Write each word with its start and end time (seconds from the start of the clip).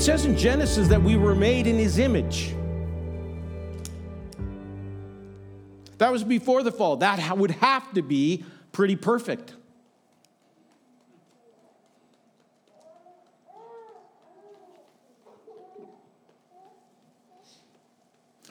It 0.00 0.04
says 0.04 0.24
in 0.24 0.34
Genesis 0.34 0.88
that 0.88 1.02
we 1.02 1.18
were 1.18 1.34
made 1.34 1.66
in 1.66 1.76
his 1.76 1.98
image. 1.98 2.54
That 5.98 6.10
was 6.10 6.24
before 6.24 6.62
the 6.62 6.72
fall. 6.72 6.96
That 6.96 7.36
would 7.36 7.50
have 7.50 7.92
to 7.92 8.00
be 8.00 8.42
pretty 8.72 8.96
perfect. 8.96 9.52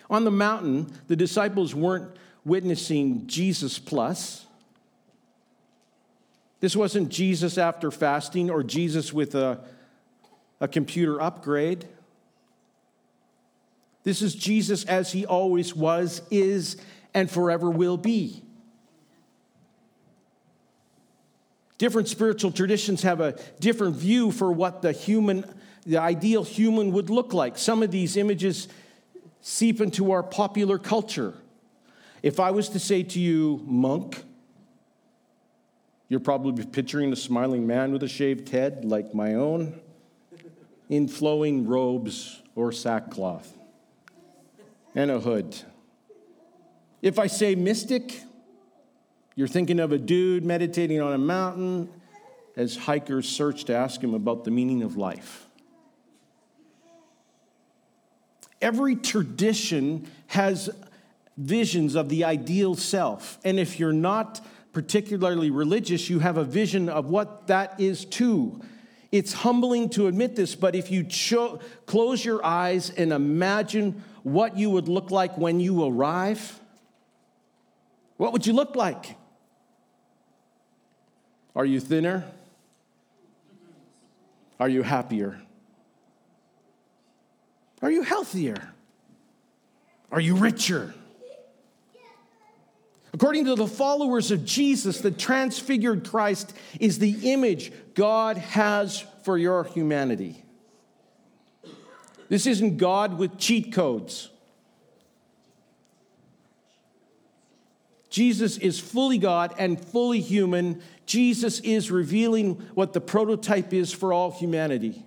On 0.07 0.25
the 0.25 0.29
mountain, 0.29 0.93
the 1.07 1.15
disciples 1.15 1.73
weren't 1.73 2.15
witnessing 2.45 3.25
Jesus 3.25 3.79
plus. 3.79 4.45
This 6.59 6.75
wasn't 6.75 7.09
Jesus 7.09 7.57
after 7.57 7.89
fasting 7.89 8.51
or 8.51 8.61
Jesus 8.61 9.11
with 9.11 9.33
a, 9.33 9.59
a 10.59 10.67
computer 10.67 11.21
upgrade. 11.21 11.87
This 14.03 14.21
is 14.21 14.33
Jesus 14.35 14.85
as 14.85 15.11
he 15.11 15.25
always 15.25 15.75
was, 15.75 16.21
is, 16.31 16.77
and 17.13 17.29
forever 17.29 17.69
will 17.69 17.97
be. 17.97 18.43
Different 21.77 22.09
spiritual 22.09 22.51
traditions 22.51 23.03
have 23.03 23.21
a 23.21 23.39
different 23.59 23.95
view 23.95 24.31
for 24.31 24.51
what 24.51 24.81
the 24.81 24.91
human, 24.91 25.45
the 25.85 25.97
ideal 25.97 26.43
human 26.43 26.91
would 26.91 27.09
look 27.09 27.33
like. 27.33 27.57
Some 27.57 27.81
of 27.83 27.91
these 27.91 28.17
images 28.17 28.67
seep 29.41 29.79
into 29.79 30.11
our 30.11 30.21
popular 30.21 30.77
culture. 30.77 31.33
If 32.21 32.39
I 32.39 32.51
was 32.51 32.67
to 32.69 32.79
say 32.79 33.03
to 33.03 33.19
you, 33.19 33.61
monk, 33.65 34.23
you're 36.09 36.19
probably 36.19 36.65
picturing 36.65 37.13
a 37.13 37.15
smiling 37.15 37.65
man 37.65 37.93
with 37.93 38.03
a 38.03 38.09
shaved 38.09 38.49
head 38.49 38.83
like 38.83 39.13
my 39.13 39.35
own, 39.35 39.79
in 40.89 41.07
flowing 41.07 41.67
robes 41.67 42.41
or 42.55 42.71
sackcloth 42.71 43.55
and 44.95 45.11
a 45.11 45.19
hood. 45.19 45.55
If 47.01 47.19
I 47.19 47.27
say 47.27 47.55
mystic, 47.55 48.21
you're 49.35 49.47
thinking 49.47 49.79
of 49.79 49.91
a 49.91 49.97
dude 49.97 50.43
meditating 50.43 50.99
on 50.99 51.13
a 51.13 51.17
mountain 51.17 51.89
as 52.57 52.75
hikers 52.75 53.29
search 53.29 53.65
to 53.65 53.75
ask 53.75 54.01
him 54.03 54.13
about 54.13 54.43
the 54.43 54.51
meaning 54.51 54.83
of 54.83 54.97
life. 54.97 55.45
Every 58.61 58.97
tradition 58.97 60.07
has 60.27 60.69
visions 61.37 61.95
of 61.95 62.09
the 62.09 62.25
ideal 62.25 62.75
self. 62.75 63.39
And 63.45 63.57
if 63.57 63.79
you're 63.79 63.93
not 63.93 64.45
particularly 64.73 65.49
religious, 65.49 66.09
you 66.09 66.19
have 66.19 66.35
a 66.35 66.43
vision 66.43 66.89
of 66.89 67.05
what 67.05 67.47
that 67.47 67.79
is 67.79 68.03
too. 68.03 68.59
It's 69.11 69.33
humbling 69.33 69.89
to 69.91 70.07
admit 70.07 70.35
this, 70.35 70.55
but 70.55 70.75
if 70.75 70.91
you 70.91 71.03
cho- 71.03 71.59
close 71.85 72.23
your 72.23 72.45
eyes 72.45 72.91
and 72.91 73.11
imagine 73.11 74.03
what 74.23 74.57
you 74.57 74.69
would 74.69 74.87
look 74.87 75.09
like 75.09 75.37
when 75.37 75.59
you 75.59 75.83
arrive, 75.83 76.59
what 78.17 78.33
would 78.33 78.45
you 78.45 78.53
look 78.53 78.75
like? 78.75 79.15
Are 81.55 81.65
you 81.65 81.79
thinner? 81.79 82.25
Are 84.59 84.69
you 84.69 84.83
happier? 84.83 85.41
Are 87.81 87.89
you 87.89 88.03
healthier? 88.03 88.73
Are 90.11 90.19
you 90.19 90.35
richer? 90.35 90.93
According 93.13 93.45
to 93.45 93.55
the 93.55 93.67
followers 93.67 94.29
of 94.31 94.45
Jesus, 94.45 95.01
the 95.01 95.11
transfigured 95.11 96.07
Christ 96.07 96.53
is 96.79 96.99
the 96.99 97.31
image 97.31 97.71
God 97.95 98.37
has 98.37 99.03
for 99.23 99.37
your 99.37 99.63
humanity. 99.63 100.43
This 102.27 102.45
isn't 102.45 102.77
God 102.77 103.17
with 103.17 103.39
cheat 103.39 103.73
codes. 103.73 104.29
Jesus 108.11 108.57
is 108.57 108.79
fully 108.79 109.17
God 109.17 109.55
and 109.57 109.83
fully 109.83 110.21
human. 110.21 110.81
Jesus 111.05 111.59
is 111.61 111.89
revealing 111.89 112.55
what 112.73 112.93
the 112.93 113.01
prototype 113.01 113.73
is 113.73 113.91
for 113.91 114.13
all 114.13 114.31
humanity. 114.31 115.03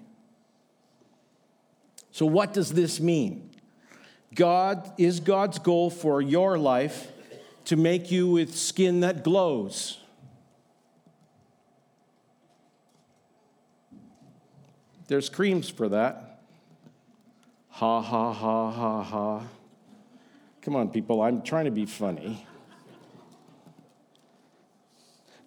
So, 2.11 2.27
what 2.27 2.53
does 2.53 2.73
this 2.73 3.01
mean? 3.01 3.51
God 4.35 4.93
is 4.99 5.21
God's 5.21 5.59
goal 5.59 5.91
for 5.91 6.21
your 6.21 6.59
life 6.59 7.12
to 7.65 7.77
make 7.77 8.11
you 8.11 8.29
with 8.29 8.57
skin 8.57 9.01
that 9.01 9.23
glows. 9.23 9.99
There's 15.09 15.29
creams 15.29 15.69
for 15.69 15.89
that. 15.91 16.41
Ha 17.69 18.01
ha 18.01 18.33
ha 18.33 18.71
ha 18.71 19.03
ha. 19.03 19.43
Come 20.63 20.77
on, 20.77 20.89
people, 20.89 21.21
I'm 21.23 21.43
trying 21.43 21.65
to 21.65 21.71
be 21.71 21.87
funny. 21.87 22.47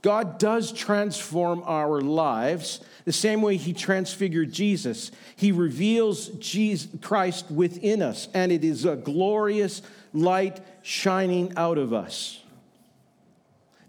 God 0.01 0.37
does 0.37 0.71
transform 0.71 1.63
our 1.65 1.99
lives 1.99 2.81
the 3.05 3.13
same 3.13 3.41
way 3.41 3.55
He 3.55 3.71
transfigured 3.71 4.51
Jesus. 4.51 5.11
He 5.35 5.51
reveals 5.51 6.29
Jesus, 6.29 6.89
Christ 7.01 7.49
within 7.49 8.01
us, 8.01 8.27
and 8.33 8.51
it 8.51 8.63
is 8.63 8.83
a 8.83 8.95
glorious 8.95 9.81
light 10.13 10.59
shining 10.81 11.53
out 11.55 11.77
of 11.77 11.93
us. 11.93 12.41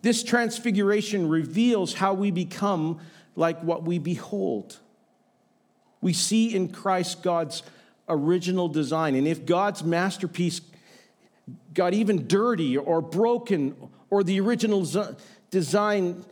This 0.03 0.23
transfiguration 0.23 1.29
reveals 1.29 1.95
how 1.95 2.15
we 2.15 2.31
become 2.31 3.01
like 3.35 3.61
what 3.63 3.83
we 3.83 3.99
behold. 3.99 4.79
We 6.01 6.13
see 6.13 6.55
in 6.55 6.69
Christ 6.69 7.23
God's 7.23 7.63
original 8.09 8.69
design. 8.69 9.15
And 9.15 9.27
if 9.27 9.47
God's 9.47 9.83
masterpiece 9.83 10.61
got 11.75 11.95
even 11.95 12.27
dirty 12.29 12.77
or 12.77 13.01
broken, 13.01 13.75
or 14.11 14.23
the 14.23 14.41
original 14.41 14.87
design 15.51 16.25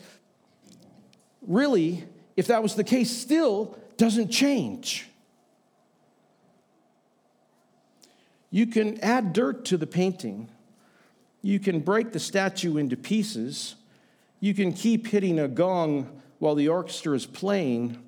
really, 1.47 2.05
if 2.37 2.47
that 2.49 2.63
was 2.63 2.75
the 2.75 2.85
case, 2.85 3.11
still 3.11 3.79
doesn't 3.97 4.29
change. 4.31 5.09
You 8.51 8.67
can 8.67 9.01
add 9.01 9.33
dirt 9.33 9.65
to 9.67 9.77
the 9.77 9.87
painting. 9.87 10.49
You 11.43 11.59
can 11.59 11.81
break 11.81 12.13
the 12.13 12.21
statue 12.21 12.77
into 12.77 12.97
pieces. 12.97 13.75
You 14.41 14.55
can 14.55 14.73
keep 14.73 15.09
hitting 15.09 15.39
a 15.39 15.49
gong 15.49 16.21
while 16.39 16.55
the 16.55 16.69
orchestra 16.69 17.15
is 17.15 17.27
playing. 17.27 17.99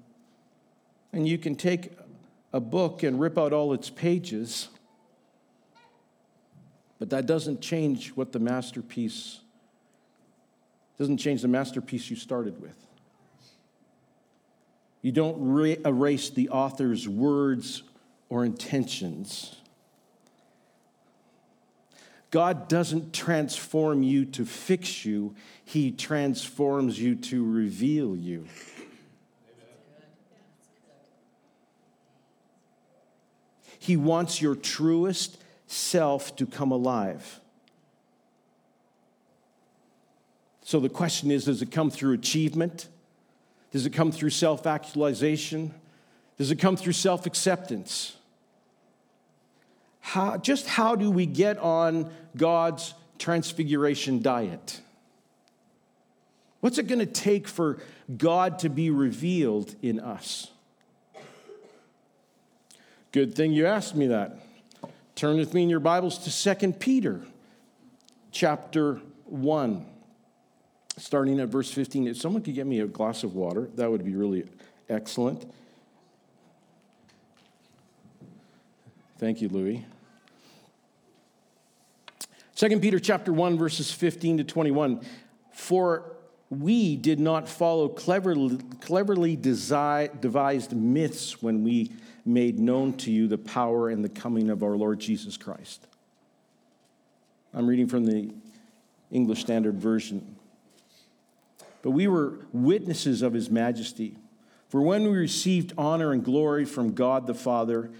And 1.13 1.27
you 1.27 1.39
can 1.39 1.57
take 1.57 1.93
a 2.53 2.61
book 2.61 3.03
and 3.03 3.21
rip 3.21 3.37
out 3.39 3.53
all 3.53 3.73
its 3.73 3.91
pages. 3.91 4.69
But 6.99 7.11
that 7.11 7.27
doesn't 7.27 7.61
change 7.61 8.11
what 8.11 8.33
the 8.33 8.39
masterpiece 8.39 9.41
doesn't 10.99 11.19
change 11.19 11.43
the 11.43 11.49
masterpiece 11.49 12.09
you 12.09 12.17
started 12.17 12.61
with. 12.61 12.86
You 15.03 15.12
don't 15.12 15.37
re- 15.39 15.79
erase 15.84 16.31
the 16.31 16.49
author's 16.49 17.09
words 17.09 17.83
or 18.29 18.45
intentions. 18.45 19.57
God 22.31 22.69
doesn't 22.69 23.15
transform 23.15 24.03
you 24.03 24.25
to 24.27 24.45
fix 24.45 25.05
you, 25.05 25.34
He 25.65 25.91
transforms 25.91 27.01
you 27.01 27.15
to 27.16 27.45
reveal 27.45 28.16
you. 28.16 28.47
He 33.78 33.97
wants 33.97 34.43
your 34.43 34.57
truest 34.57 35.39
self 35.69 36.34
to 36.37 36.47
come 36.47 36.72
alive. 36.72 37.41
So 40.63 40.81
the 40.81 40.89
question 40.89 41.31
is 41.31 41.45
does 41.45 41.63
it 41.63 41.71
come 41.71 41.91
through 41.91 42.15
achievement? 42.15 42.89
Does 43.72 43.86
it 43.86 43.91
come 43.91 44.13
through 44.13 44.30
self 44.30 44.66
actualization? 44.66 45.74
Does 46.39 46.51
it 46.51 46.57
come 46.57 46.77
through 46.77 46.92
self 46.92 47.27
acceptance? 47.27 48.16
How, 50.01 50.36
just 50.36 50.66
how 50.68 50.95
do 50.95 51.10
we 51.10 51.27
get 51.27 51.59
on 51.59 52.10
God's 52.36 52.95
transfiguration 53.18 54.22
diet? 54.22 54.80
What's 56.60 56.78
it 56.78 56.86
going 56.86 57.01
to 57.01 57.07
take 57.07 57.48
for 57.48 57.78
God 58.16 58.60
to 58.60 58.68
be 58.68 58.91
revealed 58.91 59.74
in 59.83 60.01
us? 60.01 60.51
Good 63.12 63.34
thing 63.34 63.53
you 63.53 63.66
asked 63.66 63.95
me 63.95 64.07
that. 64.09 64.39
Turn 65.15 65.39
with 65.39 65.54
me 65.54 65.62
in 65.62 65.71
your 65.71 65.80
Bibles 65.80 66.19
to 66.19 66.57
2 66.57 66.72
Peter 66.74 67.22
chapter 68.30 69.01
1, 69.24 69.86
starting 70.97 71.41
at 71.41 71.48
verse 71.48 71.71
15. 71.71 72.09
If 72.09 72.16
someone 72.16 72.43
could 72.43 72.54
get 72.54 72.66
me 72.66 72.81
a 72.81 72.87
glass 72.87 73.22
of 73.25 73.34
water, 73.34 73.69
that 73.75 73.91
would 73.91 74.04
be 74.04 74.15
really 74.15 74.45
excellent. 74.89 75.51
Thank 79.19 79.41
you, 79.41 79.48
Louis. 79.48 79.84
2 82.54 82.81
Peter 82.81 82.98
chapter 82.98 83.33
1 83.34 83.59
verses 83.59 83.93
15 83.93 84.39
to 84.39 84.45
21 84.45 85.03
for 85.53 86.16
we 86.48 86.97
did 86.97 87.19
not 87.19 87.48
follow 87.48 87.89
cleverly, 87.89 88.59
cleverly 88.81 89.37
devised 89.37 90.72
myths 90.77 91.43
when 91.43 91.65
we 91.65 91.91
made 92.25 92.59
known 92.59 92.93
to 92.93 93.10
you 93.10 93.27
the 93.27 93.39
power 93.39 93.89
and 93.89 94.04
the 94.04 94.09
coming 94.09 94.51
of 94.51 94.63
our 94.63 94.77
Lord 94.77 95.01
Jesus 95.01 95.37
Christ. 95.37 95.87
I'm 97.53 97.66
reading 97.66 97.89
from 97.89 98.04
the 98.04 98.33
English 99.10 99.41
Standard 99.41 99.81
Version. 99.81 100.35
But 101.86 101.92
we 101.92 102.09
were 102.09 102.41
witnesses 102.53 103.22
of 103.22 103.33
his 103.33 103.48
majesty. 103.48 104.16
For 104.68 104.83
when 104.83 105.04
we 105.04 105.10
received 105.10 105.72
honor 105.78 106.10
and 106.10 106.24
glory 106.24 106.65
from 106.65 106.94
God 106.94 107.28
the 107.28 107.33
Father, 107.33 107.92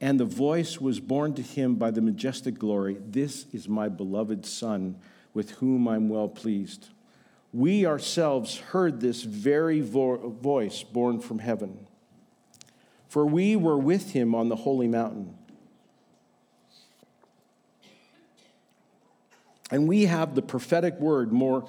and 0.00 0.18
the 0.18 0.24
voice 0.24 0.80
was 0.80 0.98
borne 0.98 1.34
to 1.34 1.42
him 1.42 1.76
by 1.76 1.92
the 1.92 2.00
majestic 2.00 2.58
glory, 2.58 2.96
This 3.06 3.46
is 3.52 3.68
my 3.68 3.88
beloved 3.88 4.44
Son, 4.44 4.96
with 5.34 5.52
whom 5.52 5.86
I'm 5.86 6.08
well 6.08 6.26
pleased. 6.26 6.88
We 7.52 7.86
ourselves 7.86 8.58
heard 8.58 9.00
this 9.00 9.22
very 9.22 9.82
vo- 9.82 10.30
voice 10.30 10.82
borne 10.82 11.20
from 11.20 11.38
heaven. 11.38 11.86
For 13.06 13.24
we 13.24 13.54
were 13.54 13.78
with 13.78 14.14
him 14.14 14.34
on 14.34 14.48
the 14.48 14.56
holy 14.56 14.88
mountain. 14.88 15.38
And 19.70 19.86
we 19.86 20.06
have 20.06 20.34
the 20.34 20.42
prophetic 20.42 20.98
word 20.98 21.30
more 21.32 21.68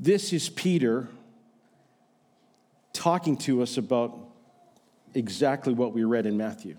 This 0.00 0.32
is 0.32 0.48
Peter 0.48 1.08
talking 2.92 3.36
to 3.38 3.62
us 3.62 3.76
about 3.76 4.16
exactly 5.14 5.72
what 5.72 5.92
we 5.92 6.04
read 6.04 6.24
in 6.24 6.36
Matthew. 6.36 6.76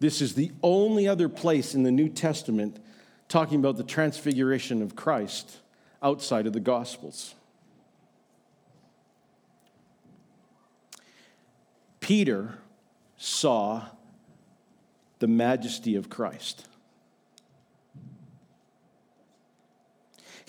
This 0.00 0.22
is 0.22 0.34
the 0.34 0.52
only 0.62 1.06
other 1.06 1.28
place 1.28 1.74
in 1.74 1.82
the 1.82 1.90
New 1.90 2.08
Testament 2.08 2.78
talking 3.28 3.58
about 3.58 3.76
the 3.76 3.84
transfiguration 3.84 4.80
of 4.80 4.96
Christ 4.96 5.58
outside 6.02 6.46
of 6.46 6.52
the 6.52 6.60
Gospels. 6.60 7.34
Peter 12.00 12.58
saw 13.16 13.86
the 15.18 15.26
majesty 15.26 15.96
of 15.96 16.10
Christ. 16.10 16.68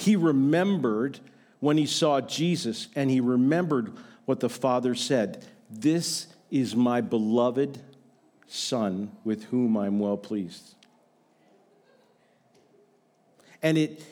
He 0.05 0.15
remembered 0.15 1.19
when 1.59 1.79
he 1.79 1.87
saw 1.87 2.21
Jesus 2.21 2.89
and 2.95 3.09
he 3.09 3.19
remembered 3.19 3.91
what 4.25 4.39
the 4.39 4.49
Father 4.49 4.93
said 4.93 5.43
This 5.67 6.27
is 6.51 6.75
my 6.75 7.01
beloved 7.01 7.81
Son 8.45 9.11
with 9.23 9.45
whom 9.45 9.75
I'm 9.75 9.97
well 9.97 10.15
pleased. 10.15 10.75
And 13.63 13.79
it 13.79 14.03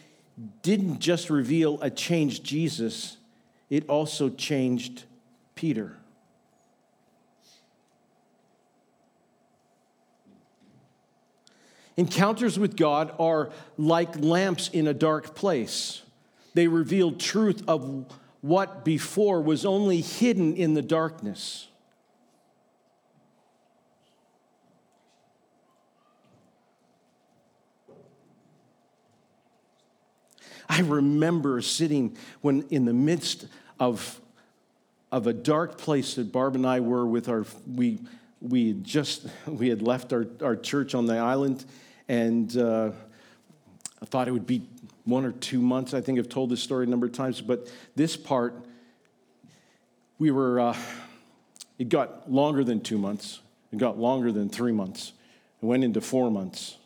didn't 0.64 0.98
just 0.98 1.30
reveal 1.30 1.78
a 1.80 1.92
changed 1.92 2.44
Jesus, 2.44 3.18
it 3.70 3.88
also 3.88 4.30
changed 4.30 5.04
Peter. 5.54 5.98
Encounters 11.96 12.58
with 12.58 12.76
God 12.76 13.14
are 13.20 13.52
like 13.78 14.20
lamps 14.20 14.70
in 14.70 14.88
a 14.88 14.94
dark 14.94 15.36
place. 15.36 16.02
They 16.54 16.68
reveal 16.68 17.12
truth 17.12 17.64
of 17.68 18.06
what 18.42 18.84
before 18.84 19.42
was 19.42 19.66
only 19.66 20.02
hidden 20.02 20.56
in 20.56 20.74
the 20.74 20.82
darkness. 20.82 21.68
I 30.68 30.80
remember 30.80 31.62
sitting 31.62 32.18
when 32.42 32.66
in 32.72 32.86
the 32.86 32.94
midst 32.94 33.46
of, 33.80 34.20
of 35.12 35.28
a 35.28 35.34
dark 35.34 35.78
place 35.78 36.16
that 36.16 36.32
Barb 36.32 36.56
and 36.56 36.66
I 36.66 36.80
were 36.80 37.06
with 37.06 37.30
our, 37.30 37.46
we, 37.68 38.00
we 38.44 38.68
had 38.68 38.84
just, 38.84 39.26
we 39.48 39.70
had 39.70 39.82
left 39.82 40.14
our, 40.14 40.28
our 40.44 40.56
church 40.56 40.94
on 40.94 41.06
the 41.08 41.18
island 41.18 41.66
and 42.08 42.56
uh, 42.58 42.92
I 44.02 44.06
thought 44.06 44.28
it 44.28 44.32
would 44.32 44.46
be 44.46 44.68
one 45.06 45.26
or 45.26 45.32
two 45.32 45.62
months. 45.62 45.94
I 45.94 46.02
think 46.02 46.20
I've 46.20 46.30
told 46.30 46.50
this 46.50 46.62
story 46.62 46.86
a 46.86 46.90
number 46.90 47.06
of 47.06 47.14
times, 47.14 47.42
but 47.42 47.72
this 47.96 48.18
part, 48.18 48.54
we 50.20 50.30
were, 50.30 50.60
uh, 50.60 50.78
it 51.80 51.90
got 51.90 52.30
longer 52.32 52.64
than 52.64 52.82
two 52.82 52.98
months. 52.98 53.40
It 53.72 53.80
got 53.80 53.98
longer 53.98 54.32
than 54.32 54.50
three 54.50 54.72
months. 54.72 55.14
It 55.62 55.66
went 55.66 55.84
into 55.84 56.02
four 56.02 56.30
months. 56.30 56.78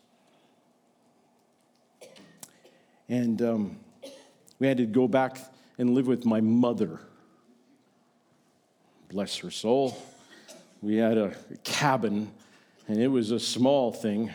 And 3.08 3.42
um, 3.42 3.76
we 4.58 4.66
had 4.66 4.76
to 4.76 4.86
go 4.86 5.08
back 5.08 5.38
and 5.78 5.94
live 5.94 6.06
with 6.06 6.24
my 6.24 6.40
mother. 6.40 7.00
Bless 9.08 9.36
her 9.38 9.50
soul. 9.50 9.96
We 10.80 10.96
had 10.96 11.18
a 11.18 11.34
cabin, 11.64 12.30
and 12.86 13.00
it 13.00 13.08
was 13.08 13.30
a 13.30 13.40
small 13.40 13.92
thing 13.92 14.30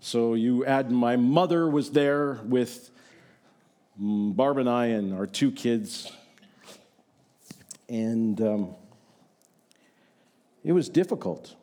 so 0.00 0.34
you 0.34 0.64
add 0.64 0.90
my 0.90 1.16
mother 1.16 1.68
was 1.68 1.90
there 1.90 2.34
with 2.44 2.90
Barb 3.96 4.58
and 4.58 4.68
I 4.68 4.86
and 4.86 5.12
our 5.12 5.26
two 5.26 5.50
kids. 5.50 6.12
And 7.88 8.40
um, 8.40 8.74
it 10.62 10.72
was 10.72 10.88
difficult 10.88 11.54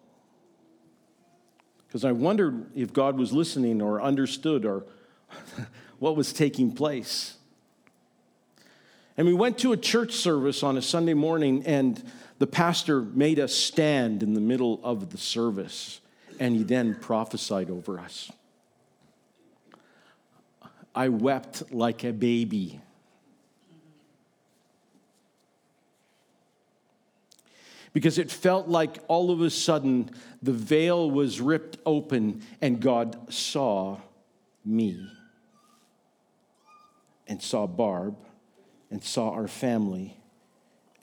because 1.88 2.04
I 2.04 2.12
wondered 2.12 2.72
if 2.76 2.92
God 2.92 3.18
was 3.18 3.32
listening 3.32 3.82
or 3.82 4.02
understood 4.02 4.66
or 4.66 4.86
what 6.00 6.18
was 6.18 6.34
taking 6.34 6.74
place. 6.74 7.38
And 9.18 9.26
we 9.26 9.34
went 9.34 9.58
to 9.60 9.72
a 9.72 9.78
church 9.78 10.12
service 10.12 10.62
on 10.62 10.76
a 10.76 10.82
Sunday 10.82 11.14
morning, 11.14 11.64
and 11.66 12.04
the 12.38 12.48
pastor 12.48 13.02
made 13.02 13.40
us 13.40 13.54
stand 13.54 14.22
in 14.22 14.34
the 14.34 14.42
middle 14.42 14.80
of 14.84 15.12
the 15.12 15.18
service 15.18 16.02
and 16.40 16.56
he 16.56 16.64
then 16.64 16.96
prophesied 16.96 17.70
over 17.70 18.00
us. 18.00 18.32
I 20.94 21.10
wept 21.10 21.72
like 21.72 22.04
a 22.04 22.12
baby. 22.12 22.80
Because 27.94 28.18
it 28.18 28.30
felt 28.30 28.68
like 28.68 28.98
all 29.08 29.32
of 29.32 29.40
a 29.40 29.50
sudden 29.50 30.10
the 30.42 30.52
veil 30.52 31.10
was 31.10 31.40
ripped 31.40 31.78
open 31.86 32.42
and 32.62 32.82
God 32.82 33.34
saw 33.34 34.00
me 34.66 35.08
and 37.28 37.42
saw 37.42 37.66
Barb 37.66 38.18
and 38.92 39.02
saw 39.02 39.32
our 39.32 39.48
family 39.48 40.18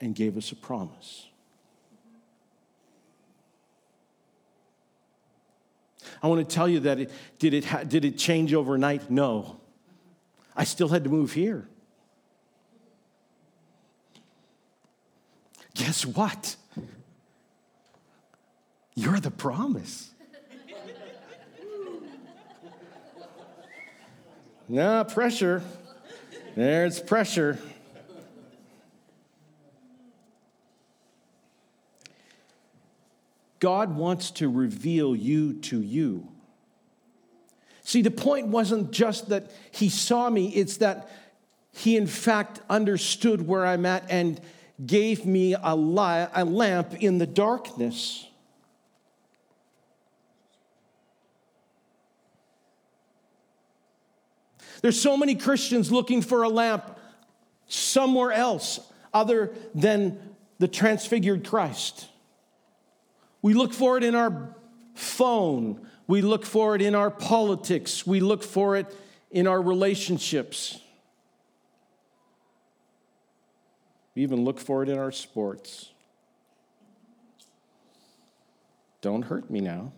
and 0.02 0.14
gave 0.16 0.37
us 0.37 0.50
a 0.50 0.56
promise. 0.56 1.28
I 6.21 6.26
want 6.26 6.47
to 6.47 6.54
tell 6.54 6.68
you 6.68 6.80
that 6.80 6.99
it, 6.99 7.11
did, 7.38 7.54
it 7.54 7.88
did 7.88 8.04
it 8.04 8.18
change 8.18 8.52
overnight? 8.52 9.11
No. 9.11 9.61
I 10.56 10.64
still 10.64 10.88
had 10.88 11.04
to 11.04 11.11
move 11.11 11.32
here. 11.32 11.68
Guess 15.75 16.04
what? 16.04 16.56
You're 18.94 19.21
the 19.21 19.30
promise. 19.30 20.11
nah, 24.68 25.04
pressure. 25.04 25.62
There's 26.56 27.00
pressure. 27.00 27.59
God 33.62 33.95
wants 33.95 34.33
to 34.33 34.49
reveal 34.49 35.14
you 35.14 35.52
to 35.61 35.81
you. 35.81 36.26
See, 37.85 38.02
the 38.02 38.11
point 38.11 38.49
wasn't 38.49 38.90
just 38.90 39.28
that 39.28 39.52
he 39.71 39.88
saw 39.88 40.28
me, 40.28 40.49
it's 40.49 40.78
that 40.78 41.09
he, 41.71 41.97
in 41.97 42.09
fact, 42.09 42.61
understood 42.69 43.47
where 43.47 43.64
I'm 43.64 43.87
at 43.87 44.11
and 44.11 44.40
gave 44.85 45.25
me 45.25 45.54
a, 45.54 45.76
li- 45.76 46.26
a 46.35 46.45
lamp 46.45 46.95
in 47.00 47.19
the 47.19 47.26
darkness. 47.26 48.26
There's 54.81 55.00
so 55.00 55.16
many 55.16 55.37
Christians 55.37 55.92
looking 55.92 56.21
for 56.21 56.42
a 56.42 56.49
lamp 56.49 56.99
somewhere 57.69 58.33
else 58.33 58.81
other 59.14 59.54
than 59.73 60.19
the 60.59 60.66
transfigured 60.66 61.47
Christ. 61.47 62.09
We 63.42 63.54
look 63.54 63.75
for 63.75 63.99
it 63.99 64.04
in 64.04 64.14
our 64.14 64.54
phone. 64.94 65.87
We 66.06 66.22
look 66.22 66.46
for 66.46 66.75
it 66.76 66.82
in 66.82 66.94
our 66.94 67.11
politics. 67.11 68.06
We 68.06 68.20
look 68.20 68.42
for 68.42 68.76
it 68.76 68.94
in 69.30 69.46
our 69.46 69.61
relationships. 69.61 70.78
We 74.14 74.22
even 74.22 74.44
look 74.44 74.61
for 74.61 74.82
it 74.82 74.88
in 74.88 74.99
our 74.99 75.11
sports. 75.11 75.90
Don't 79.00 79.22
hurt 79.22 79.50
me 79.50 79.61
now. 79.61 79.92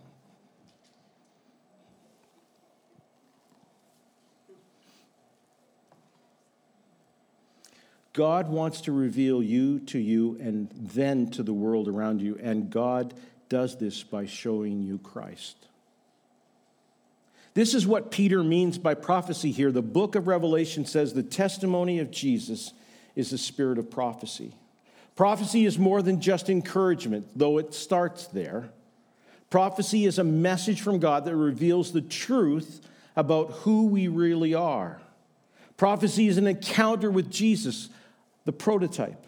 God 8.13 8.47
wants 8.47 8.79
to 8.81 8.93
reveal 8.93 9.43
you 9.43 9.79
to 9.81 9.99
you 9.99 10.37
and 10.39 10.69
then 10.73 11.29
to 11.31 11.43
the 11.43 11.51
world 11.51 11.89
around 11.89 12.21
you, 12.21 12.39
and 12.41 12.69
God 12.69 13.13
does 13.55 13.77
this 13.77 14.03
by 14.03 14.25
showing 14.25 14.81
you 14.81 14.97
Christ. 14.97 15.55
This 17.53 17.73
is 17.73 17.87
what 17.87 18.11
Peter 18.11 18.43
means 18.43 18.77
by 18.77 18.95
prophecy 18.95 19.49
here. 19.49 19.71
The 19.71 19.81
book 19.81 20.15
of 20.15 20.27
Revelation 20.27 20.85
says 20.85 21.13
the 21.13 21.23
testimony 21.23 21.99
of 21.99 22.11
Jesus 22.11 22.73
is 23.15 23.29
the 23.29 23.37
spirit 23.37 23.77
of 23.77 23.89
prophecy. 23.89 24.53
Prophecy 25.15 25.65
is 25.65 25.79
more 25.79 26.01
than 26.01 26.19
just 26.19 26.49
encouragement, 26.49 27.27
though 27.33 27.57
it 27.57 27.73
starts 27.73 28.27
there. 28.27 28.71
Prophecy 29.49 30.05
is 30.05 30.19
a 30.19 30.25
message 30.25 30.81
from 30.81 30.99
God 30.99 31.23
that 31.23 31.37
reveals 31.37 31.93
the 31.93 32.01
truth 32.01 32.85
about 33.15 33.51
who 33.51 33.85
we 33.85 34.09
really 34.09 34.53
are. 34.53 34.99
Prophecy 35.77 36.27
is 36.27 36.37
an 36.37 36.47
encounter 36.47 37.09
with 37.09 37.31
Jesus, 37.31 37.87
the 38.43 38.51
prototype. 38.51 39.24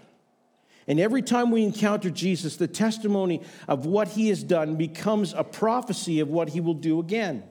And 0.87 0.99
every 0.99 1.21
time 1.21 1.51
we 1.51 1.63
encounter 1.63 2.09
Jesus, 2.09 2.55
the 2.55 2.67
testimony 2.67 3.41
of 3.67 3.85
what 3.85 4.07
he 4.09 4.29
has 4.29 4.41
done 4.41 4.75
becomes 4.75 5.33
a 5.33 5.43
prophecy 5.43 6.21
of 6.21 6.29
what 6.29 6.49
he 6.49 6.61
will 6.61 6.73
do 6.73 6.99
again. 6.99 7.43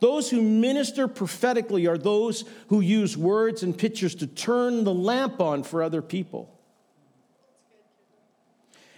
Those 0.00 0.28
who 0.28 0.42
minister 0.42 1.06
prophetically 1.06 1.86
are 1.86 1.96
those 1.96 2.44
who 2.68 2.80
use 2.80 3.16
words 3.16 3.62
and 3.62 3.76
pictures 3.76 4.16
to 4.16 4.26
turn 4.26 4.84
the 4.84 4.92
lamp 4.92 5.40
on 5.40 5.62
for 5.62 5.82
other 5.82 6.02
people. 6.02 6.50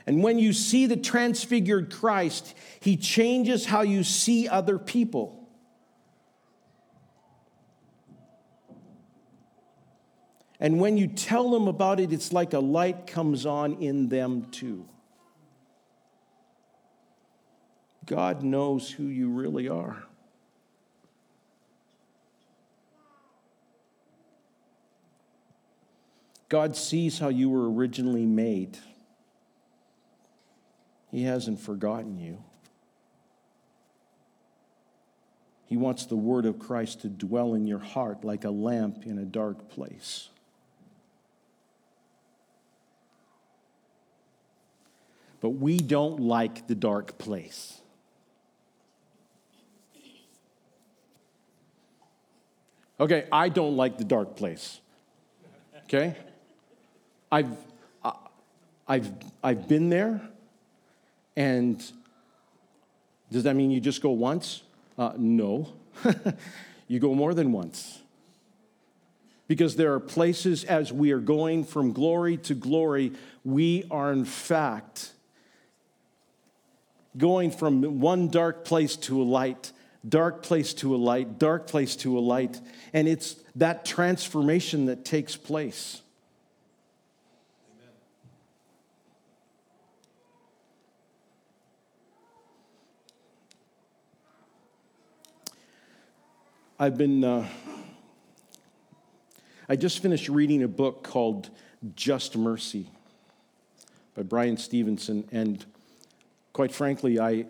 And 0.07 0.23
when 0.23 0.39
you 0.39 0.53
see 0.53 0.87
the 0.87 0.97
transfigured 0.97 1.93
Christ, 1.93 2.55
he 2.81 2.97
changes 2.97 3.67
how 3.67 3.83
you 3.83 4.03
see 4.03 4.49
other 4.49 4.79
people. 4.79 5.46
And 10.59 10.81
when 10.81 10.97
you 10.97 11.07
tell 11.07 11.51
them 11.51 11.69
about 11.69 12.01
it, 12.01 12.13
it's 12.13 12.33
like 12.33 12.53
a 12.55 12.59
light 12.59 13.07
comes 13.07 13.45
on 13.45 13.75
in 13.75 14.09
them 14.09 14.47
too. 14.51 14.89
God 18.07 18.43
knows 18.43 18.91
who 18.91 19.05
you 19.05 19.29
really 19.29 19.69
are. 19.69 20.05
God 26.49 26.77
sees 26.77 27.19
how 27.19 27.29
you 27.29 27.51
were 27.51 27.71
originally 27.71 28.25
made. 28.25 28.79
He 31.11 31.25
hasn't 31.25 31.61
forgotten 31.61 32.19
you. 32.19 32.43
He 35.65 35.77
wants 35.77 36.07
the 36.07 36.17
word 36.17 36.47
of 36.47 36.61
Christ 36.61 37.01
to 37.01 37.09
dwell 37.09 37.55
in 37.55 37.67
your 37.67 37.81
heart 37.81 38.25
like 38.25 38.45
a 38.45 38.51
lamp 38.51 39.05
in 39.05 39.19
a 39.19 39.25
dark 39.25 39.69
place. 39.69 40.29
But 45.47 45.61
we 45.61 45.79
don't 45.79 46.19
like 46.19 46.67
the 46.67 46.75
dark 46.75 47.19
place. 47.19 47.81
Okay, 52.99 53.29
I 53.31 53.49
don't 53.49 53.77
like 53.77 53.97
the 53.97 54.03
dark 54.03 54.35
place. 54.35 54.81
Okay? 55.85 56.17
I've, 57.31 57.57
I've, 58.89 59.13
I've 59.41 59.69
been 59.69 59.89
there, 59.89 60.21
and 61.37 61.79
does 63.31 63.45
that 63.45 63.55
mean 63.55 63.71
you 63.71 63.79
just 63.81 64.03
go 64.03 64.11
once? 64.11 64.65
Uh, 64.99 65.13
no. 65.17 65.75
you 66.89 66.99
go 66.99 67.15
more 67.15 67.35
than 67.35 67.53
once. 67.53 68.03
Because 69.47 69.77
there 69.77 69.95
are 69.95 70.01
places 70.01 70.65
as 70.65 70.93
we 70.93 71.13
are 71.13 71.21
going 71.21 71.63
from 71.63 71.93
glory 71.93 72.37
to 72.39 72.55
glory, 72.55 73.13
we 73.45 73.85
are 73.93 74.13
in 74.13 74.25
fact 74.25 75.13
going 77.17 77.51
from 77.51 78.01
one 78.01 78.29
dark 78.29 78.65
place 78.65 78.97
to 78.97 79.23
a 79.23 79.25
light, 79.25 79.73
dark 80.07 80.43
place 80.43 80.75
to 80.75 80.95
a 80.95 80.99
light, 80.99 81.39
dark 81.39 81.67
place 81.67 81.97
to 81.97 82.19
a 82.19 82.21
light. 82.21 82.61
And 82.93 83.09
it's 83.09 83.37
that 83.57 83.85
transformation 83.85 84.87
that 84.87 85.05
takes 85.05 85.37
place. 85.37 86.03
I've 96.79 96.99
been, 96.99 97.25
uh, 97.25 97.49
I 99.67 99.77
just 99.77 100.01
finished 100.01 100.29
reading 100.29 100.63
a 100.63 100.69
book 100.69 101.03
called 101.03 101.49
Just 101.95 102.37
Mercy 102.37 102.91
by 104.15 104.23
Bryan 104.23 104.59
Stevenson. 104.59 105.27
And 105.33 105.65
quite 106.57 106.73
frankly, 106.73 107.21
I, 107.21 107.45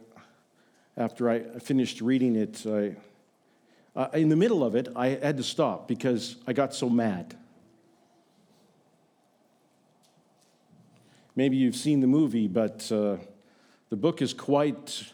after 0.97 1.31
I 1.31 1.61
finished 1.61 2.01
reading 2.01 2.35
it, 2.35 2.67
I, 2.67 2.97
uh, 3.95 4.09
in 4.15 4.31
the 4.31 4.35
middle 4.35 4.65
of 4.65 4.75
it, 4.75 4.89
I 4.97 5.11
had 5.11 5.37
to 5.37 5.45
stop 5.45 5.87
because 5.87 6.35
I 6.45 6.53
got 6.53 6.75
so 6.75 6.91
mad. 6.91 7.37
Maybe 11.37 11.57
you've 11.57 11.77
seen 11.77 12.01
the 12.01 12.09
movie, 12.09 12.49
but 12.49 12.91
uh, 12.91 13.19
the 13.91 13.97
book 13.97 14.23
is 14.23 14.35
quite 14.35 15.05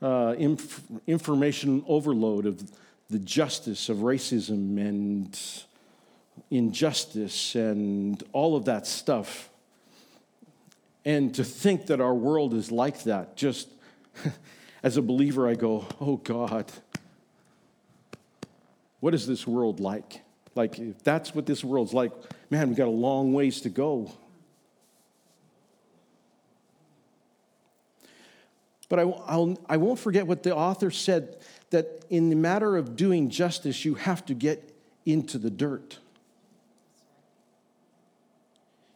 uh, 0.00 0.36
inf- 0.38 0.84
information 1.08 1.82
overload 1.88 2.46
of 2.46 2.62
the 3.10 3.18
justice 3.18 3.88
of 3.88 3.96
racism 3.96 4.78
and 4.78 5.36
injustice 6.52 7.56
and 7.56 8.22
all 8.32 8.54
of 8.54 8.66
that 8.66 8.86
stuff. 8.86 9.50
And 11.04 11.34
to 11.34 11.44
think 11.44 11.86
that 11.86 12.00
our 12.00 12.14
world 12.14 12.54
is 12.54 12.72
like 12.72 13.04
that, 13.04 13.36
just 13.36 13.68
as 14.82 14.96
a 14.96 15.02
believer, 15.02 15.48
I 15.48 15.54
go, 15.54 15.86
oh 16.00 16.16
God, 16.16 16.72
what 19.00 19.14
is 19.14 19.26
this 19.26 19.46
world 19.46 19.80
like? 19.80 20.22
Like, 20.54 20.78
if 20.78 21.02
that's 21.02 21.34
what 21.34 21.46
this 21.46 21.62
world's 21.62 21.92
like, 21.92 22.12
man, 22.48 22.68
we've 22.68 22.76
got 22.76 22.86
a 22.86 22.90
long 22.90 23.32
ways 23.32 23.60
to 23.62 23.68
go. 23.68 24.12
But 28.88 28.98
I, 29.00 29.02
I'll, 29.02 29.58
I 29.68 29.76
won't 29.76 29.98
forget 29.98 30.26
what 30.26 30.42
the 30.42 30.54
author 30.54 30.90
said 30.90 31.38
that 31.70 32.04
in 32.10 32.30
the 32.30 32.36
matter 32.36 32.76
of 32.76 32.96
doing 32.96 33.28
justice, 33.28 33.84
you 33.84 33.94
have 33.94 34.24
to 34.26 34.34
get 34.34 34.74
into 35.04 35.36
the 35.38 35.50
dirt. 35.50 35.98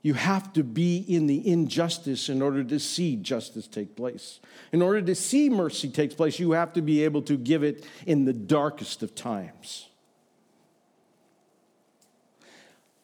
You 0.08 0.14
have 0.14 0.54
to 0.54 0.64
be 0.64 1.04
in 1.06 1.26
the 1.26 1.46
injustice 1.46 2.30
in 2.30 2.40
order 2.40 2.64
to 2.64 2.80
see 2.80 3.14
justice 3.14 3.66
take 3.66 3.94
place. 3.94 4.40
In 4.72 4.80
order 4.80 5.02
to 5.02 5.14
see 5.14 5.50
mercy 5.50 5.90
take 5.90 6.16
place, 6.16 6.38
you 6.38 6.52
have 6.52 6.72
to 6.72 6.80
be 6.80 7.04
able 7.04 7.20
to 7.20 7.36
give 7.36 7.62
it 7.62 7.84
in 8.06 8.24
the 8.24 8.32
darkest 8.32 9.02
of 9.02 9.14
times. 9.14 9.86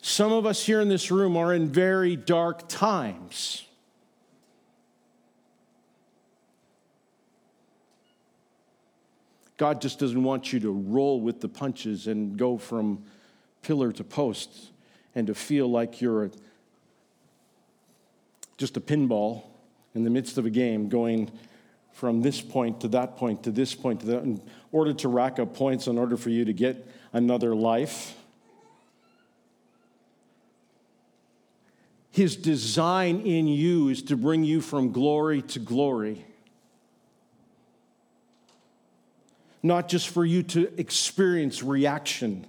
Some 0.01 0.33
of 0.33 0.47
us 0.47 0.65
here 0.65 0.81
in 0.81 0.89
this 0.89 1.11
room 1.11 1.37
are 1.37 1.53
in 1.53 1.69
very 1.69 2.17
dark 2.17 2.71
times. 2.71 3.67
God 9.59 9.83
just 9.83 9.99
doesn't 9.99 10.25
want 10.25 10.55
you 10.55 10.61
to 10.61 10.71
roll 10.71 11.21
with 11.21 11.43
the 11.43 11.51
punches 11.51 12.07
and 12.07 12.39
go 12.39 12.57
from 12.57 13.05
pillar 13.61 13.93
to 13.93 14.05
post 14.05 14.71
and 15.15 15.27
to 15.27 15.35
feel 15.35 15.71
like 15.71 16.01
you're 16.01 16.25
a, 16.25 16.31
just 18.57 18.77
a 18.77 18.81
pinball 18.81 19.45
in 19.95 20.05
the 20.05 20.11
midst 20.11 20.39
of 20.39 20.47
a 20.47 20.51
game 20.51 20.89
going 20.89 21.31
from 21.93 22.23
this 22.23 22.41
point 22.41 22.81
to 22.81 22.89
that 22.89 23.17
point 23.17 23.45
to 23.45 23.51
this 23.51 23.75
point 23.75 24.01
to 24.01 24.07
that 24.07 24.25
in 24.25 24.41
order 24.73 24.93
to 24.93 25.09
rack 25.09 25.39
up 25.39 25.55
points 25.55 25.87
in 25.87 25.97
order 25.97 26.17
for 26.17 26.31
you 26.31 26.45
to 26.45 26.53
get 26.53 26.87
another 27.13 27.55
life. 27.55 28.17
His 32.11 32.37
design 32.37 33.21
in 33.21 33.47
you 33.49 33.89
is 33.89 34.03
to 34.03 34.17
bring 34.17 34.45
you 34.45 34.61
from 34.61 34.93
glory 34.93 35.43
to 35.43 35.59
glory. 35.59 36.25
not 39.65 39.89
just 39.89 40.11
for 40.11 40.27
you 40.27 40.43
to 40.43 40.71
experience 40.79 41.63
reaction. 41.63 42.47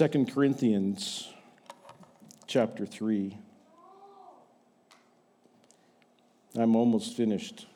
2 0.00 0.24
Corinthians 0.24 1.28
chapter 2.46 2.86
3. 2.86 3.36
I'm 6.56 6.74
almost 6.74 7.14
finished. 7.14 7.66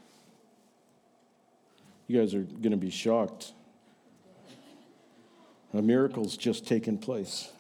You 2.07 2.19
guys 2.19 2.35
are 2.35 2.45
going 2.45 2.71
to 2.71 2.79
be 2.79 2.89
shocked. 2.89 3.53
A 5.75 5.83
miracle's 5.83 6.39
just 6.39 6.67
taken 6.67 6.97
place. 6.97 7.51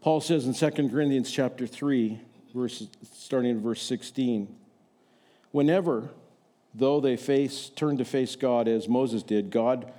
Paul 0.00 0.20
says 0.20 0.44
in 0.44 0.54
2 0.54 0.88
Corinthians 0.88 1.30
chapter 1.30 1.68
3, 1.68 2.20
verse, 2.54 2.86
starting 3.12 3.50
in 3.50 3.60
verse 3.60 3.82
16, 3.82 4.54
whenever, 5.50 6.10
though 6.74 7.00
they 7.00 7.16
face, 7.16 7.70
turn 7.74 7.98
to 7.98 8.04
face 8.04 8.36
God 8.36 8.68
as 8.68 8.88
Moses 8.88 9.22
did, 9.22 9.50
God 9.50 9.92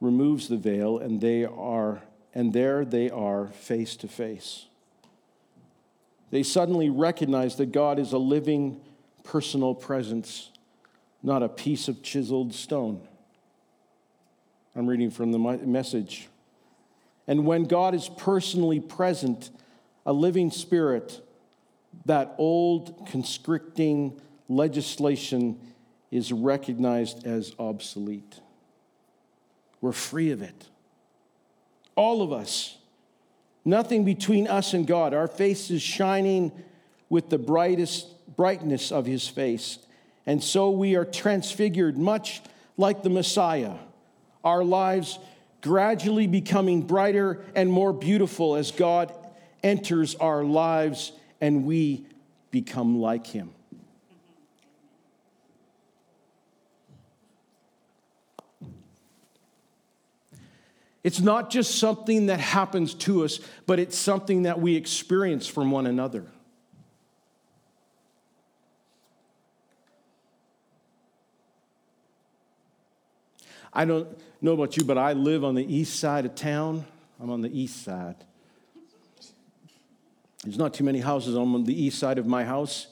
removes 0.00 0.48
the 0.48 0.56
veil 0.56 0.98
and 0.98 1.20
they 1.20 1.44
are, 1.44 2.02
and 2.34 2.52
there 2.52 2.84
they 2.84 3.10
are 3.10 3.48
face 3.48 3.96
to 3.96 4.08
face. 4.08 4.66
They 6.30 6.42
suddenly 6.42 6.90
recognize 6.90 7.56
that 7.56 7.72
God 7.72 7.98
is 7.98 8.12
a 8.12 8.18
living, 8.18 8.80
personal 9.24 9.74
presence, 9.74 10.50
not 11.22 11.42
a 11.42 11.48
piece 11.48 11.88
of 11.88 12.02
chiseled 12.02 12.54
stone. 12.54 13.06
I'm 14.76 14.86
reading 14.86 15.10
from 15.10 15.32
the 15.32 15.38
message 15.38 16.28
and 17.30 17.46
when 17.46 17.62
God 17.62 17.94
is 17.94 18.08
personally 18.08 18.80
present, 18.80 19.50
a 20.04 20.12
living 20.12 20.50
spirit, 20.50 21.20
that 22.06 22.34
old 22.38 23.06
constricting 23.06 24.20
legislation 24.48 25.58
is 26.10 26.32
recognized 26.32 27.26
as 27.26 27.54
obsolete. 27.58 28.40
We're 29.80 29.92
free 29.92 30.30
of 30.30 30.42
it. 30.42 30.68
All 31.94 32.22
of 32.22 32.32
us. 32.32 32.76
Nothing 33.64 34.04
between 34.04 34.48
us 34.48 34.74
and 34.74 34.86
God. 34.86 35.14
Our 35.14 35.28
face 35.28 35.70
is 35.70 35.82
shining 35.82 36.50
with 37.08 37.28
the 37.28 37.38
brightest 37.38 38.06
brightness 38.36 38.90
of 38.90 39.06
his 39.06 39.28
face. 39.28 39.78
And 40.26 40.42
so 40.42 40.70
we 40.70 40.96
are 40.96 41.04
transfigured 41.04 41.98
much 41.98 42.40
like 42.76 43.02
the 43.02 43.10
Messiah. 43.10 43.74
Our 44.42 44.64
lives 44.64 45.18
gradually 45.60 46.26
becoming 46.26 46.82
brighter 46.82 47.44
and 47.54 47.70
more 47.70 47.92
beautiful 47.92 48.56
as 48.56 48.70
God 48.70 49.12
enters 49.62 50.14
our 50.14 50.42
lives 50.42 51.12
and 51.40 51.64
we 51.64 52.04
become 52.50 53.00
like 53.00 53.26
Him. 53.26 53.52
It's 61.02 61.20
not 61.20 61.50
just 61.50 61.78
something 61.78 62.26
that 62.26 62.40
happens 62.40 62.92
to 62.94 63.24
us, 63.24 63.40
but 63.66 63.78
it's 63.78 63.96
something 63.96 64.42
that 64.42 64.60
we 64.60 64.76
experience 64.76 65.46
from 65.46 65.70
one 65.70 65.86
another. 65.86 66.26
I 73.72 73.84
don't 73.84 74.08
know 74.42 74.52
about 74.52 74.76
you, 74.76 74.84
but 74.84 74.98
I 74.98 75.12
live 75.12 75.44
on 75.44 75.54
the 75.54 75.74
east 75.74 75.98
side 75.98 76.26
of 76.26 76.34
town. 76.34 76.84
I'm 77.20 77.30
on 77.30 77.40
the 77.40 77.58
east 77.58 77.82
side. 77.82 78.16
There's 80.44 80.58
not 80.58 80.72
too 80.74 80.84
many 80.84 81.00
houses 81.00 81.36
on 81.36 81.64
the 81.64 81.82
east 81.82 81.98
side 81.98 82.18
of 82.18 82.26
my 82.26 82.44
house. 82.44 82.86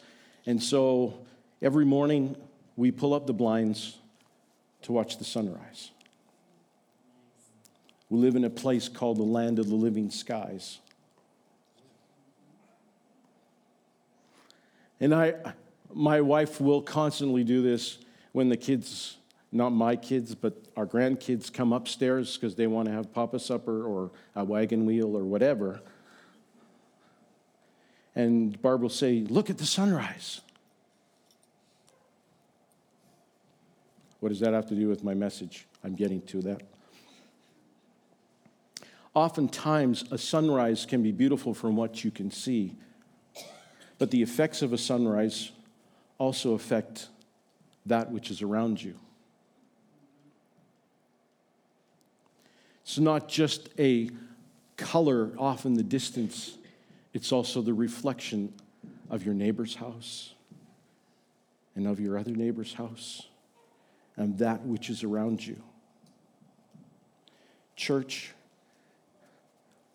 And 0.47 0.63
so 0.63 1.15
every 1.63 1.85
morning 1.85 2.37
we 2.77 2.91
pull 2.91 3.15
up 3.15 3.27
the 3.27 3.33
blinds 3.33 3.99
to 4.83 4.93
watch 4.93 5.19
the 5.19 5.25
sunrise. 5.25 5.91
We 8.11 8.19
live 8.19 8.37
in 8.37 8.45
a 8.45 8.51
place 8.51 8.89
called 8.89 9.19
the 9.19 9.23
land 9.23 9.59
of 9.59 9.69
the 9.69 9.75
living 9.75 10.11
skies. 10.11 10.79
And 15.01 15.15
I, 15.15 15.35
my 15.93 16.21
wife 16.21 16.61
will 16.61 16.83
constantly 16.83 17.45
do 17.45 17.63
this 17.63 17.99
when 18.33 18.49
the 18.49 18.57
kids 18.57 19.19
not 19.51 19.71
my 19.71 19.97
kids, 19.97 20.35
but 20.35 20.55
our 20.77 20.87
grandkids 20.87 21.53
come 21.53 21.73
upstairs 21.73 22.37
because 22.37 22.55
they 22.55 22.67
want 22.67 22.87
to 22.87 22.93
have 22.93 23.13
papa 23.13 23.39
supper 23.39 23.85
or 23.85 24.11
a 24.37 24.45
wagon 24.45 24.85
wheel 24.85 25.17
or 25.17 25.25
whatever. 25.25 25.81
And 28.19 28.61
Barb 28.61 28.83
will 28.83 28.89
say, 28.89 29.25
Look 29.29 29.49
at 29.49 29.59
the 29.59 29.65
sunrise. 29.65 30.41
What 34.19 34.31
does 34.31 34.41
that 34.41 34.53
have 34.53 34.67
to 34.67 34.75
do 34.75 34.89
with 34.89 35.05
my 35.05 35.15
message? 35.15 35.67
I'm 35.85 35.95
getting 35.95 36.21
to 36.23 36.43
that. 36.43 36.63
Oftentimes, 39.15 40.05
a 40.11 40.19
sunrise 40.19 40.85
can 40.85 41.01
be 41.01 41.13
beautiful 41.13 41.55
from 41.55 41.77
what 41.77 42.03
you 42.03 42.11
can 42.11 42.33
see, 42.33 42.75
but 43.99 44.11
the 44.11 44.21
effects 44.21 44.63
of 44.63 44.73
a 44.73 44.79
sunrise 44.79 45.53
also 46.19 46.55
affect 46.55 47.09
that 47.87 48.11
which 48.11 48.33
is 48.33 48.43
around 48.43 48.83
you. 48.83 48.97
It's 52.83 52.99
not 52.99 53.29
just 53.29 53.69
a 53.79 54.11
color 54.77 55.31
off 55.39 55.65
in 55.65 55.75
the 55.75 55.85
distance, 55.85 56.58
it's 57.13 57.33
also 57.33 57.63
the 57.63 57.75
reflection 57.75 58.53
of 59.11 59.25
your 59.25 59.35
neighbor's 59.35 59.75
house 59.75 60.35
and 61.75 61.87
of 61.87 62.01
your 62.01 62.19
other 62.19 62.33
neighbor's 62.33 62.75
house 62.75 63.29
and 64.17 64.37
that 64.39 64.63
which 64.67 64.91
is 64.91 65.05
around 65.05 65.47
you. 65.47 65.57
Church, 67.77 68.33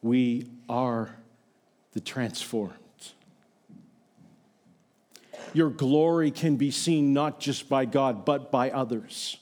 we 0.02 0.48
are 0.70 1.16
the 1.92 2.00
transformed. 2.00 2.78
Your 5.54 5.70
glory 5.70 6.32
can 6.32 6.56
be 6.56 6.72
seen 6.72 7.14
not 7.14 7.40
just 7.40 7.70
by 7.70 7.86
God, 7.86 8.26
but 8.26 8.52
by 8.52 8.72
others. 8.72 9.38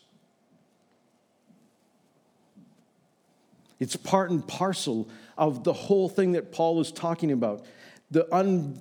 It's 3.79 3.95
part 3.95 4.29
and 4.29 4.45
parcel 4.45 5.07
of 5.41 5.63
the 5.63 5.73
whole 5.73 6.07
thing 6.07 6.33
that 6.33 6.51
Paul 6.51 6.79
is 6.79 6.91
talking 6.91 7.31
about. 7.31 7.65
The 8.11 8.33
un, 8.33 8.79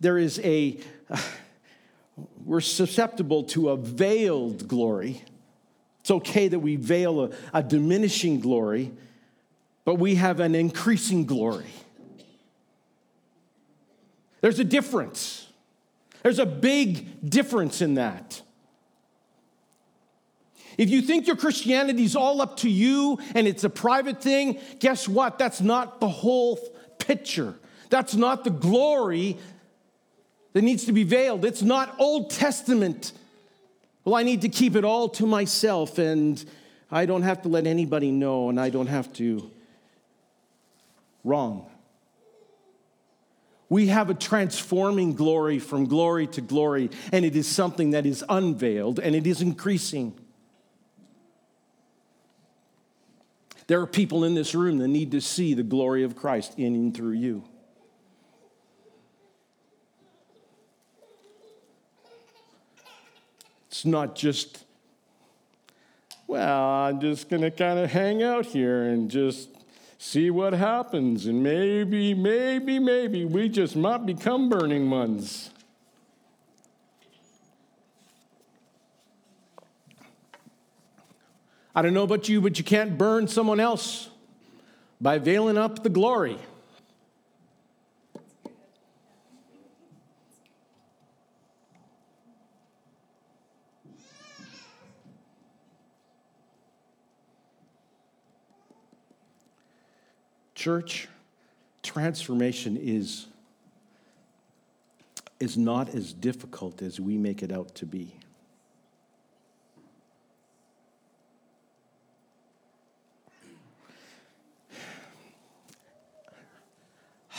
there 0.00 0.18
is 0.18 0.40
a, 0.40 0.76
we're 2.44 2.60
susceptible 2.60 3.44
to 3.44 3.68
a 3.68 3.76
veiled 3.76 4.66
glory. 4.66 5.22
It's 6.00 6.10
okay 6.10 6.48
that 6.48 6.58
we 6.58 6.74
veil 6.74 7.26
a, 7.26 7.30
a 7.54 7.62
diminishing 7.62 8.40
glory, 8.40 8.90
but 9.84 9.94
we 9.94 10.16
have 10.16 10.40
an 10.40 10.56
increasing 10.56 11.26
glory. 11.26 11.70
There's 14.40 14.58
a 14.58 14.64
difference. 14.64 15.46
There's 16.24 16.40
a 16.40 16.46
big 16.46 17.30
difference 17.30 17.80
in 17.80 17.94
that. 17.94 18.42
If 20.78 20.90
you 20.90 21.02
think 21.02 21.26
your 21.26 21.34
Christianity 21.34 22.04
is 22.04 22.14
all 22.14 22.40
up 22.40 22.58
to 22.58 22.70
you 22.70 23.18
and 23.34 23.48
it's 23.48 23.64
a 23.64 23.70
private 23.70 24.22
thing, 24.22 24.60
guess 24.78 25.08
what? 25.08 25.36
That's 25.36 25.60
not 25.60 26.00
the 26.00 26.08
whole 26.08 26.56
picture. 26.98 27.54
That's 27.90 28.14
not 28.14 28.44
the 28.44 28.50
glory 28.50 29.36
that 30.52 30.62
needs 30.62 30.84
to 30.84 30.92
be 30.92 31.02
veiled. 31.02 31.44
It's 31.44 31.62
not 31.62 31.96
Old 31.98 32.30
Testament. 32.30 33.12
Well, 34.04 34.14
I 34.14 34.22
need 34.22 34.42
to 34.42 34.48
keep 34.48 34.76
it 34.76 34.84
all 34.84 35.08
to 35.10 35.26
myself 35.26 35.98
and 35.98 36.42
I 36.92 37.06
don't 37.06 37.22
have 37.22 37.42
to 37.42 37.48
let 37.48 37.66
anybody 37.66 38.12
know 38.12 38.48
and 38.48 38.60
I 38.60 38.70
don't 38.70 38.86
have 38.86 39.12
to. 39.14 39.50
Wrong. 41.24 41.68
We 43.68 43.88
have 43.88 44.10
a 44.10 44.14
transforming 44.14 45.14
glory 45.14 45.58
from 45.58 45.86
glory 45.86 46.26
to 46.28 46.40
glory, 46.40 46.88
and 47.12 47.22
it 47.22 47.36
is 47.36 47.46
something 47.46 47.90
that 47.90 48.06
is 48.06 48.24
unveiled 48.26 48.98
and 48.98 49.14
it 49.14 49.26
is 49.26 49.42
increasing. 49.42 50.18
There 53.68 53.80
are 53.80 53.86
people 53.86 54.24
in 54.24 54.34
this 54.34 54.54
room 54.54 54.78
that 54.78 54.88
need 54.88 55.10
to 55.12 55.20
see 55.20 55.52
the 55.52 55.62
glory 55.62 56.02
of 56.02 56.16
Christ 56.16 56.58
in 56.58 56.74
and 56.74 56.96
through 56.96 57.12
you. 57.12 57.44
It's 63.68 63.84
not 63.84 64.16
just, 64.16 64.64
well, 66.26 66.64
I'm 66.64 66.98
just 66.98 67.28
going 67.28 67.42
to 67.42 67.50
kind 67.50 67.78
of 67.78 67.92
hang 67.92 68.22
out 68.22 68.46
here 68.46 68.84
and 68.84 69.10
just 69.10 69.50
see 69.98 70.30
what 70.30 70.54
happens. 70.54 71.26
And 71.26 71.42
maybe, 71.42 72.14
maybe, 72.14 72.78
maybe 72.78 73.26
we 73.26 73.50
just 73.50 73.76
might 73.76 74.06
become 74.06 74.48
burning 74.48 74.88
ones. 74.88 75.50
I 81.74 81.82
don't 81.82 81.94
know 81.94 82.02
about 82.02 82.28
you, 82.28 82.40
but 82.40 82.58
you 82.58 82.64
can't 82.64 82.98
burn 82.98 83.28
someone 83.28 83.60
else 83.60 84.08
by 85.00 85.18
veiling 85.18 85.56
up 85.56 85.82
the 85.82 85.88
glory. 85.88 86.38
Church 100.54 101.06
transformation 101.84 102.76
is, 102.76 103.26
is 105.38 105.56
not 105.56 105.88
as 105.94 106.12
difficult 106.12 106.82
as 106.82 106.98
we 106.98 107.16
make 107.16 107.44
it 107.44 107.52
out 107.52 107.74
to 107.76 107.86
be. 107.86 108.12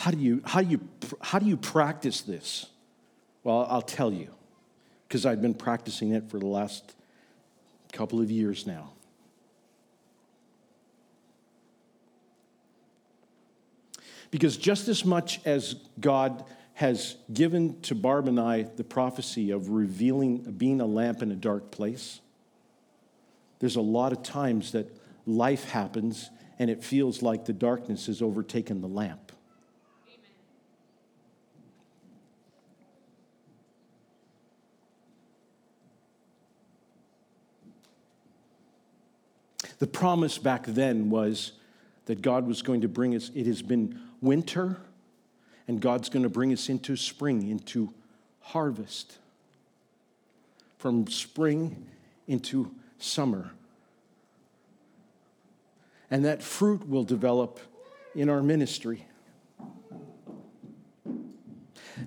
How 0.00 0.10
do 0.10 0.16
you, 0.16 0.40
how 0.46 0.62
do 0.62 0.70
you, 0.70 0.80
how 1.20 1.38
do 1.38 1.44
you 1.44 1.58
practice 1.58 2.22
this? 2.22 2.64
Well, 3.44 3.66
I'll 3.68 3.82
tell 3.82 4.10
you, 4.10 4.30
because 5.06 5.26
I've 5.26 5.42
been 5.42 5.52
practicing 5.52 6.12
it 6.12 6.30
for 6.30 6.38
the 6.38 6.46
last 6.46 6.94
couple 7.92 8.18
of 8.18 8.30
years 8.30 8.66
now. 8.66 8.92
Because 14.30 14.56
just 14.56 14.88
as 14.88 15.04
much 15.04 15.38
as 15.44 15.74
God 16.00 16.46
has 16.72 17.16
given 17.30 17.78
to 17.82 17.94
Barb 17.94 18.26
and 18.26 18.40
I 18.40 18.62
the 18.62 18.84
prophecy 18.84 19.50
of 19.50 19.68
revealing, 19.68 20.38
being 20.38 20.80
a 20.80 20.86
lamp 20.86 21.20
in 21.20 21.30
a 21.30 21.36
dark 21.36 21.70
place, 21.70 22.20
there's 23.58 23.76
a 23.76 23.82
lot 23.82 24.12
of 24.12 24.22
times 24.22 24.72
that 24.72 24.86
life 25.26 25.68
happens 25.68 26.30
and 26.58 26.70
it 26.70 26.82
feels 26.82 27.20
like 27.20 27.44
the 27.44 27.52
darkness 27.52 28.06
has 28.06 28.22
overtaken 28.22 28.80
the 28.80 28.88
lamp. 28.88 29.29
The 39.80 39.86
promise 39.86 40.38
back 40.38 40.66
then 40.66 41.10
was 41.10 41.52
that 42.04 42.22
God 42.22 42.46
was 42.46 42.62
going 42.62 42.82
to 42.82 42.88
bring 42.88 43.14
us, 43.16 43.30
it 43.34 43.46
has 43.46 43.62
been 43.62 43.98
winter, 44.20 44.76
and 45.66 45.80
God's 45.80 46.08
going 46.08 46.22
to 46.22 46.28
bring 46.28 46.52
us 46.52 46.68
into 46.68 46.96
spring, 46.96 47.48
into 47.48 47.92
harvest. 48.40 49.18
From 50.78 51.06
spring 51.06 51.86
into 52.28 52.74
summer. 52.98 53.50
And 56.10 56.24
that 56.24 56.42
fruit 56.42 56.88
will 56.88 57.04
develop 57.04 57.58
in 58.14 58.28
our 58.28 58.42
ministry. 58.42 59.06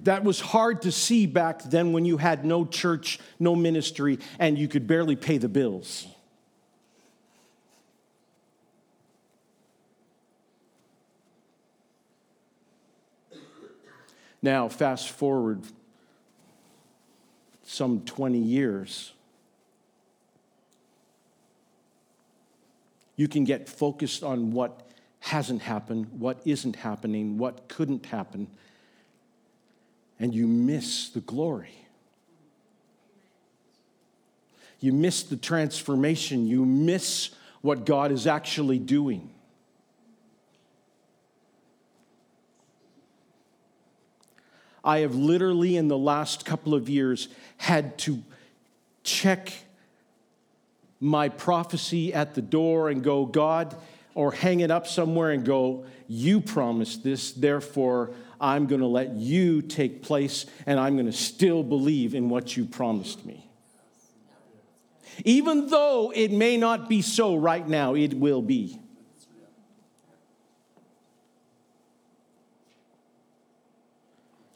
That 0.03 0.23
was 0.23 0.39
hard 0.39 0.83
to 0.83 0.91
see 0.91 1.25
back 1.25 1.63
then 1.63 1.93
when 1.93 2.05
you 2.05 2.17
had 2.17 2.45
no 2.45 2.65
church, 2.65 3.19
no 3.39 3.55
ministry, 3.55 4.19
and 4.37 4.57
you 4.57 4.67
could 4.67 4.85
barely 4.85 5.15
pay 5.15 5.37
the 5.37 5.47
bills. 5.47 6.07
Now, 14.43 14.67
fast 14.67 15.09
forward 15.09 15.61
some 17.63 18.01
20 18.01 18.37
years, 18.37 19.13
you 23.15 23.29
can 23.29 23.45
get 23.45 23.69
focused 23.69 24.21
on 24.21 24.51
what 24.51 24.85
hasn't 25.21 25.61
happened, 25.61 26.07
what 26.19 26.41
isn't 26.43 26.75
happening, 26.75 27.37
what 27.37 27.69
couldn't 27.69 28.07
happen, 28.07 28.47
and 30.19 30.35
you 30.35 30.45
miss 30.45 31.09
the 31.09 31.21
glory. 31.21 31.73
You 34.81 34.91
miss 34.91 35.23
the 35.23 35.37
transformation. 35.37 36.45
You 36.45 36.65
miss 36.65 37.29
what 37.61 37.85
God 37.85 38.11
is 38.11 38.27
actually 38.27 38.79
doing. 38.79 39.29
I 44.83 44.99
have 44.99 45.15
literally, 45.15 45.77
in 45.77 45.87
the 45.87 45.97
last 45.97 46.45
couple 46.45 46.73
of 46.73 46.89
years, 46.89 47.29
had 47.57 47.97
to 47.99 48.21
check 49.03 49.53
my 50.99 51.29
prophecy 51.29 52.13
at 52.13 52.33
the 52.33 52.41
door 52.41 52.89
and 52.89 53.03
go, 53.03 53.25
God, 53.25 53.75
or 54.15 54.31
hang 54.31 54.59
it 54.59 54.71
up 54.71 54.87
somewhere 54.87 55.31
and 55.31 55.45
go, 55.45 55.85
You 56.07 56.41
promised 56.41 57.03
this, 57.03 57.31
therefore 57.31 58.11
I'm 58.39 58.67
going 58.67 58.81
to 58.81 58.87
let 58.87 59.13
you 59.13 59.61
take 59.61 60.01
place 60.01 60.45
and 60.65 60.79
I'm 60.79 60.95
going 60.95 61.05
to 61.05 61.13
still 61.13 61.63
believe 61.63 62.13
in 62.13 62.29
what 62.29 62.57
you 62.57 62.65
promised 62.65 63.25
me. 63.25 63.49
Even 65.23 65.67
though 65.69 66.11
it 66.13 66.31
may 66.31 66.57
not 66.57 66.89
be 66.89 67.01
so 67.01 67.35
right 67.35 67.67
now, 67.67 67.95
it 67.95 68.13
will 68.13 68.41
be. 68.41 68.79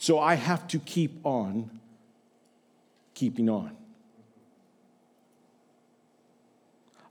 So 0.07 0.19
I 0.19 0.35
have 0.35 0.69
to 0.69 0.79
keep 0.79 1.19
on 1.25 1.69
keeping 3.13 3.49
on. 3.49 3.75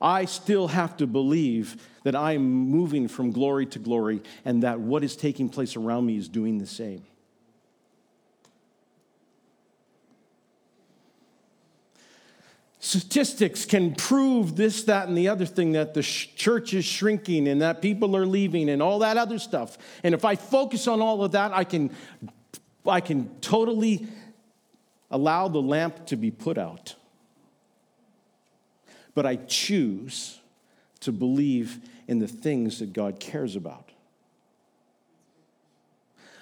I 0.01 0.25
still 0.25 0.69
have 0.69 0.97
to 0.97 1.07
believe 1.07 1.77
that 2.05 2.17
I 2.17 2.33
am 2.33 2.43
moving 2.43 3.07
from 3.07 3.33
glory 3.33 3.67
to 3.67 3.79
glory 3.79 4.23
and 4.47 4.63
that 4.63 4.81
what 4.81 5.05
is 5.05 5.15
taking 5.15 5.51
place 5.51 5.77
around 5.77 6.07
me 6.07 6.17
is 6.17 6.27
doing 6.27 6.57
the 6.57 6.67
same. 6.67 7.05
Statistics 12.79 13.67
can 13.67 13.95
prove 13.95 14.57
this, 14.57 14.85
that, 14.85 15.09
and 15.09 15.19
the 15.19 15.29
other 15.29 15.45
thing 15.45 15.73
that 15.73 15.93
the 15.93 16.03
church 16.03 16.73
is 16.73 16.87
shrinking 16.87 17.47
and 17.47 17.61
that 17.61 17.83
people 17.83 18.17
are 18.17 18.25
leaving 18.25 18.71
and 18.71 18.81
all 18.81 19.01
that 19.01 19.19
other 19.19 19.39
stuff. 19.39 19.77
And 20.03 20.15
if 20.15 20.25
I 20.25 20.37
focus 20.37 20.89
on 20.89 21.03
all 21.03 21.23
of 21.23 21.33
that, 21.33 21.53
I 21.53 21.65
can 21.65 21.91
I 22.89 23.01
can 23.01 23.41
totally 23.41 24.07
allow 25.11 25.49
the 25.49 25.63
lamp 25.63 26.07
to 26.07 26.17
be 26.17 26.31
put 26.31 26.59
out. 26.59 26.95
But 29.15 29.27
I 29.27 29.37
choose 29.37 30.41
to 31.01 31.13
believe 31.13 31.79
in 32.07 32.19
the 32.19 32.29
things 32.29 32.81
that 32.81 32.93
God 32.93 33.21
cares 33.21 33.57
about. 33.57 33.91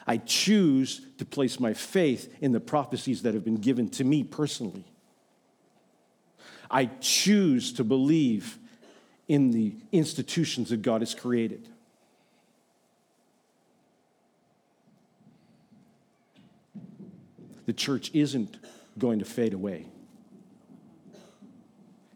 I 0.07 0.19
choose 0.19 1.01
to 1.19 1.25
place 1.25 1.59
my 1.59 1.73
faith 1.73 2.35
in 2.41 2.53
the 2.53 2.61
prophecies 2.61 3.23
that 3.23 3.35
have 3.35 3.45
been 3.45 3.57
given 3.57 3.89
to 3.91 4.05
me 4.05 4.23
personally. 4.23 4.85
I 6.71 6.87
choose 7.01 7.73
to 7.75 7.85
believe 7.85 8.59
in 9.29 9.51
the 9.51 9.75
institutions 9.93 10.71
that 10.71 10.83
God 10.83 11.01
has 11.01 11.15
created. 11.15 11.69
The 17.67 17.73
church 17.73 18.11
isn't 18.13 18.59
going 18.99 19.19
to 19.19 19.25
fade 19.25 19.55
away. 19.55 19.87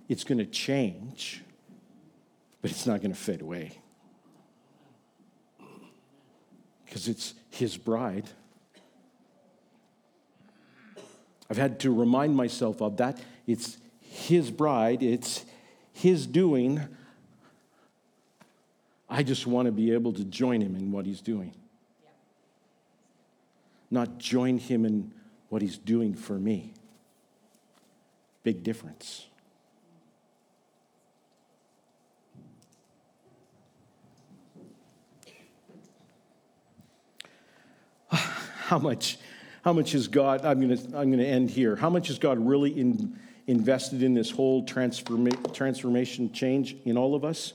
It's 0.08 0.24
going 0.24 0.38
to 0.38 0.46
change, 0.46 1.42
but 2.62 2.70
it's 2.70 2.87
not 2.87 3.00
going 3.00 3.12
to 3.12 3.18
fade 3.18 3.42
away. 3.42 3.78
Because 6.84 7.08
it's 7.08 7.34
his 7.50 7.76
bride. 7.76 8.24
I've 11.50 11.58
had 11.58 11.80
to 11.80 11.90
remind 11.92 12.34
myself 12.34 12.80
of 12.80 12.96
that. 12.98 13.20
It's 13.46 13.78
his 14.00 14.50
bride, 14.50 15.02
it's 15.02 15.44
his 15.92 16.26
doing. 16.26 16.80
I 19.08 19.22
just 19.22 19.46
want 19.46 19.66
to 19.66 19.72
be 19.72 19.92
able 19.92 20.12
to 20.14 20.24
join 20.24 20.61
him 20.61 20.76
in 20.76 20.92
what 20.92 21.06
he's 21.06 21.20
doing. 21.20 21.54
Not 23.90 24.18
join 24.18 24.58
him 24.58 24.84
in 24.84 25.12
what 25.48 25.62
he's 25.62 25.78
doing 25.78 26.14
for 26.14 26.34
me. 26.34 26.74
Big 28.42 28.62
difference. 28.62 29.26
How 38.12 38.78
much, 38.78 39.18
how 39.62 39.72
much 39.72 39.94
is 39.94 40.08
God, 40.08 40.44
I'm 40.44 40.61
going 40.61 40.76
to 40.76 40.98
I'm 40.98 41.11
to 41.12 41.24
end 41.24 41.50
here. 41.50 41.76
How 41.76 41.88
much 41.90 42.11
is 42.11 42.18
God 42.18 42.38
really 42.38 42.78
in, 42.78 43.18
invested 43.46 44.02
in 44.02 44.12
this 44.14 44.30
whole 44.30 44.64
transforma- 44.64 45.54
transformation 45.54 46.32
change 46.32 46.76
in 46.84 46.98
all 46.98 47.14
of 47.14 47.24
us? 47.24 47.54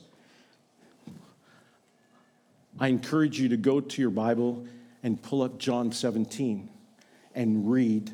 I 2.80 2.88
encourage 2.88 3.40
you 3.40 3.48
to 3.50 3.56
go 3.56 3.80
to 3.80 4.02
your 4.02 4.10
Bible 4.10 4.66
and 5.04 5.22
pull 5.22 5.42
up 5.42 5.58
John 5.58 5.92
17 5.92 6.68
and 7.34 7.70
read 7.70 8.12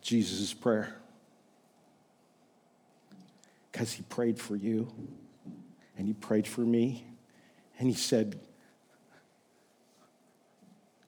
Jesus' 0.00 0.52
prayer. 0.52 0.94
Because 3.72 3.92
he 3.92 4.02
prayed 4.02 4.38
for 4.38 4.54
you 4.54 4.92
and 5.96 6.06
he 6.06 6.14
prayed 6.14 6.46
for 6.46 6.60
me. 6.60 7.04
And 7.78 7.88
he 7.88 7.94
said, 7.94 8.38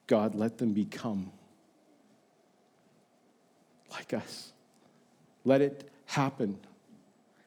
God, 0.07 0.35
let 0.35 0.57
them 0.57 0.73
become 0.73 1.31
like 3.91 4.13
us. 4.13 4.51
Let 5.45 5.61
it 5.61 5.89
happen. 6.05 6.57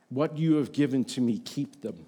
What 0.09 0.39
you 0.39 0.57
have 0.57 0.73
given 0.73 1.05
to 1.07 1.21
me, 1.21 1.39
keep 1.39 1.83
them. 1.83 2.07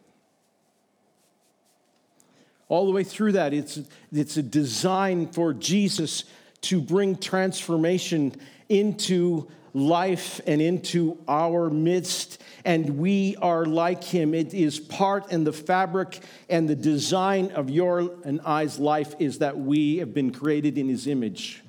All 2.69 2.87
the 2.87 2.93
way 2.93 3.05
through 3.05 3.33
that, 3.33 3.53
it's, 3.53 3.81
it's 4.11 4.37
a 4.39 4.43
design 4.43 5.27
for 5.29 5.53
Jesus 5.53 6.25
to 6.63 6.81
bring 6.81 7.17
transformation 7.17 8.35
into 8.69 9.49
life 9.75 10.41
and 10.47 10.61
into 10.61 11.19
our 11.27 11.71
midst, 11.71 12.41
and 12.65 12.99
we 12.99 13.37
are 13.37 13.65
like 13.65 14.05
him. 14.05 14.35
It 14.35 14.53
is 14.53 14.79
part 14.79 15.33
in 15.33 15.45
the 15.45 15.53
fabric 15.53 16.21
and 16.49 16.69
the 16.69 16.77
design 16.77 17.53
of 17.53 17.71
your 17.71 18.13
and 18.25 18.41
I's 18.43 18.79
life 18.79 19.15
is 19.19 19.39
that 19.39 19.59
we 19.59 19.99
have 19.99 20.13
been 20.13 20.31
created 20.31 20.77
in 20.77 20.89
his 20.89 21.07
image. 21.07 21.63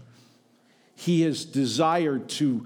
He 0.95 1.21
has 1.21 1.45
desired 1.45 2.29
to 2.29 2.65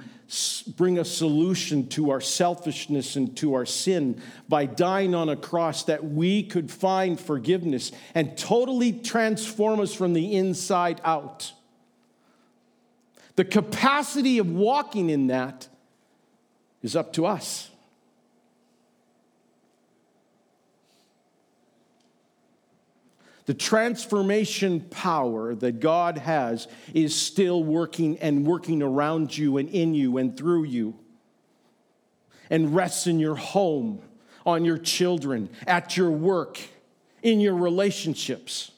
bring 0.76 1.00
a 1.00 1.06
solution 1.06 1.88
to 1.88 2.10
our 2.12 2.20
selfishness 2.20 3.16
and 3.16 3.36
to 3.38 3.54
our 3.54 3.66
sin 3.66 4.22
by 4.50 4.66
dying 4.66 5.16
on 5.16 5.30
a 5.30 5.38
cross 5.38 5.84
that 5.84 6.04
we 6.04 6.44
could 6.44 6.70
find 6.70 7.18
forgiveness 7.18 7.94
and 8.14 8.38
totally 8.38 8.92
transform 8.92 9.80
us 9.80 9.94
from 9.94 10.12
the 10.14 10.36
inside 10.36 11.00
out. 11.06 11.54
The 13.38 13.46
capacity 13.46 14.40
of 14.40 14.52
walking 14.52 15.10
in 15.12 15.28
that 15.28 15.68
is 16.82 16.96
up 16.96 17.14
to 17.14 17.28
us. 17.28 17.70
The 23.46 23.54
transformation 23.54 24.82
power 24.90 25.54
that 25.54 25.80
God 25.80 26.18
has 26.18 26.68
is 26.96 27.16
still 27.16 27.64
working 27.64 28.18
and 28.18 28.46
working 28.46 28.82
around 28.82 29.38
you 29.38 29.58
and 29.58 29.70
in 29.70 29.94
you 29.94 30.18
and 30.18 30.36
through 30.36 30.64
you, 30.64 30.96
and 32.50 32.76
rests 32.76 33.06
in 33.06 33.20
your 33.20 33.36
home, 33.36 34.02
on 34.48 34.66
your 34.66 34.80
children, 34.80 35.50
at 35.68 35.96
your 35.96 36.10
work, 36.10 36.60
in 37.22 37.40
your 37.40 37.56
relationships. 37.56 38.72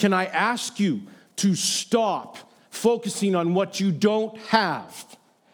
Can 0.00 0.14
I 0.14 0.24
ask 0.24 0.80
you 0.80 1.02
to 1.36 1.54
stop 1.54 2.38
focusing 2.70 3.34
on 3.34 3.52
what 3.52 3.80
you 3.80 3.92
don't 3.92 4.34
have, 4.46 5.04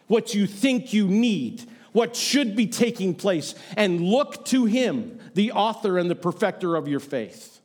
what 0.07 0.33
you 0.33 0.47
think 0.47 0.93
you 0.93 1.05
need, 1.05 1.69
what 1.91 2.15
should 2.15 2.55
be 2.55 2.65
taking 2.65 3.13
place, 3.13 3.55
and 3.75 4.01
look 4.01 4.45
to 4.45 4.63
Him, 4.63 5.19
the 5.33 5.51
author 5.51 5.97
and 5.97 6.09
the 6.09 6.15
perfecter 6.15 6.77
of 6.77 6.87
your 6.87 7.01
faith, 7.01 7.59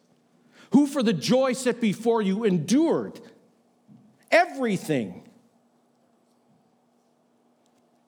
who 0.73 0.89
for 0.89 1.05
the 1.05 1.13
joy 1.13 1.53
set 1.53 1.81
before 1.81 2.21
you 2.21 2.43
endured 2.43 3.21
everything 4.33 5.23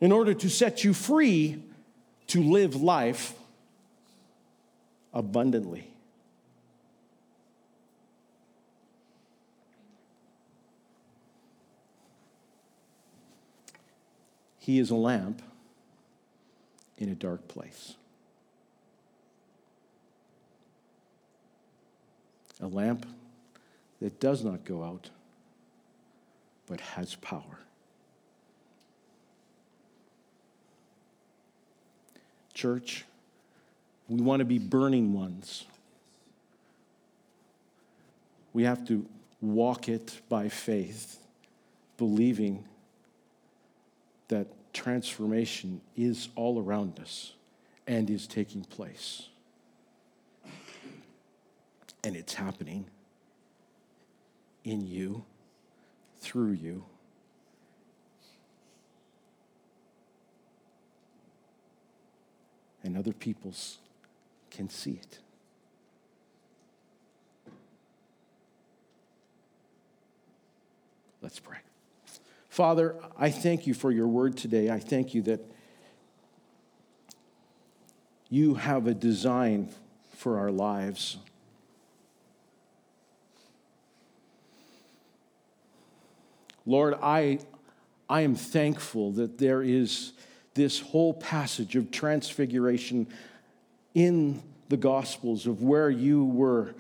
in 0.01 0.11
order 0.11 0.35
to 0.35 0.51
set 0.51 0.83
you 0.83 0.93
free 0.93 1.63
to 2.27 2.43
live 2.43 2.75
life 2.75 3.35
abundantly. 5.13 5.94
He 14.65 14.79
is 14.79 14.89
a 14.89 14.95
lamp 14.95 15.43
in 16.97 17.11
a 17.11 17.15
dark 17.15 17.49
place. 17.49 17.97
A 22.63 22.67
lamp 22.67 23.05
that 24.01 24.21
does 24.21 24.43
not 24.43 24.65
go 24.65 24.83
out, 24.83 25.11
but 26.67 26.81
has 26.81 27.15
power. 27.17 27.59
Church, 32.55 33.05
we 34.09 34.23
want 34.23 34.41
to 34.41 34.47
be 34.47 34.59
burning 34.59 35.13
ones. 35.13 35.67
We 38.55 38.63
have 38.63 38.89
to 38.89 39.05
walk 39.43 39.91
it 39.91 40.23
by 40.31 40.49
faith, 40.49 41.19
believing 41.99 42.65
that 44.29 44.47
transformation 44.73 45.81
is 45.97 46.29
all 46.35 46.61
around 46.61 46.99
us 46.99 47.33
and 47.87 48.11
is 48.11 48.27
taking 48.27 48.65
place. 48.65 49.29
And 52.03 52.17
it's 52.17 52.35
happening 52.35 52.87
in 54.65 54.87
you, 54.87 55.25
through 56.21 56.53
you. 56.53 56.85
And 62.83 62.99
other 62.99 63.13
peoples 63.13 63.79
can 64.51 64.69
see 64.69 64.93
it. 65.03 65.19
Let's 71.23 71.41
pray. 71.41 71.64
Father, 72.55 72.95
I 73.19 73.33
thank 73.33 73.67
you 73.67 73.75
for 73.75 73.91
your 73.91 74.07
word 74.07 74.37
today. 74.37 74.71
I 74.71 74.79
thank 74.79 75.13
you 75.13 75.23
that 75.23 75.45
you 78.31 78.55
have 78.55 78.87
a 78.87 78.95
design 78.95 79.71
for 80.13 80.39
our 80.39 80.53
lives. 80.53 81.17
Lord, 86.65 86.95
I, 87.03 87.41
I 88.09 88.21
am 88.21 88.37
thankful 88.37 89.11
that 89.15 89.37
there 89.39 89.61
is 89.61 90.13
this 90.55 90.79
whole 90.79 91.15
passage 91.15 91.75
of 91.75 91.91
transfiguration 91.91 93.09
in 93.95 94.41
the 94.69 94.77
Gospels 94.77 95.49
of 95.49 95.61
where 95.61 95.91
you 95.91 96.25
were, 96.25 96.77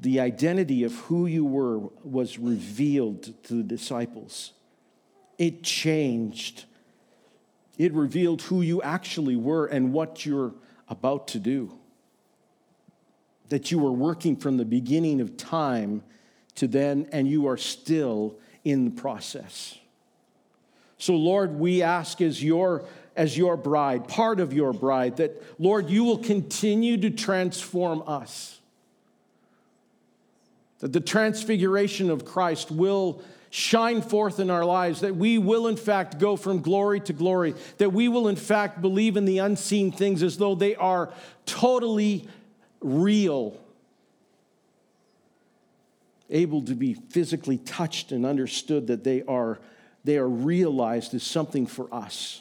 the 0.00 0.18
identity 0.18 0.82
of 0.82 0.92
who 1.02 1.26
you 1.26 1.44
were 1.44 1.78
was 2.02 2.40
revealed 2.40 3.32
to 3.44 3.54
the 3.54 3.62
disciples 3.62 4.50
it 5.42 5.64
changed. 5.64 6.66
It 7.76 7.92
revealed 7.94 8.42
who 8.42 8.62
you 8.62 8.80
actually 8.80 9.34
were 9.34 9.66
and 9.66 9.92
what 9.92 10.24
you're 10.24 10.54
about 10.88 11.26
to 11.28 11.40
do. 11.40 11.72
That 13.48 13.72
you 13.72 13.80
were 13.80 13.90
working 13.90 14.36
from 14.36 14.56
the 14.56 14.64
beginning 14.64 15.20
of 15.20 15.36
time 15.36 16.04
to 16.54 16.68
then, 16.68 17.08
and 17.10 17.26
you 17.26 17.48
are 17.48 17.56
still 17.56 18.36
in 18.62 18.84
the 18.84 18.92
process. 18.92 19.76
So, 20.98 21.14
Lord, 21.16 21.58
we 21.58 21.82
ask 21.82 22.20
as 22.20 22.42
your 22.42 22.84
as 23.16 23.36
your 23.36 23.56
bride, 23.56 24.06
part 24.06 24.38
of 24.38 24.54
your 24.54 24.72
bride, 24.72 25.16
that, 25.16 25.42
Lord, 25.58 25.90
you 25.90 26.02
will 26.02 26.18
continue 26.18 26.96
to 26.98 27.10
transform 27.10 28.02
us. 28.06 28.58
That 30.78 30.94
the 30.94 31.00
transfiguration 31.00 32.10
of 32.10 32.24
Christ 32.24 32.70
will 32.70 33.22
shine 33.54 34.00
forth 34.00 34.40
in 34.40 34.48
our 34.48 34.64
lives, 34.64 35.02
that 35.02 35.14
we 35.14 35.36
will 35.36 35.66
in 35.66 35.76
fact 35.76 36.18
go 36.18 36.36
from 36.36 36.62
glory 36.62 36.98
to 36.98 37.12
glory, 37.12 37.54
that 37.76 37.92
we 37.92 38.08
will 38.08 38.28
in 38.28 38.34
fact 38.34 38.80
believe 38.80 39.14
in 39.14 39.26
the 39.26 39.36
unseen 39.36 39.92
things 39.92 40.22
as 40.22 40.38
though 40.38 40.54
they 40.54 40.74
are 40.74 41.12
totally 41.44 42.26
real, 42.80 43.60
able 46.30 46.62
to 46.62 46.74
be 46.74 46.94
physically 46.94 47.58
touched 47.58 48.10
and 48.10 48.24
understood, 48.24 48.86
that 48.86 49.04
they 49.04 49.22
are, 49.24 49.58
they 50.02 50.16
are 50.16 50.28
realized 50.28 51.12
as 51.12 51.22
something 51.22 51.66
for 51.66 51.92
us. 51.92 52.40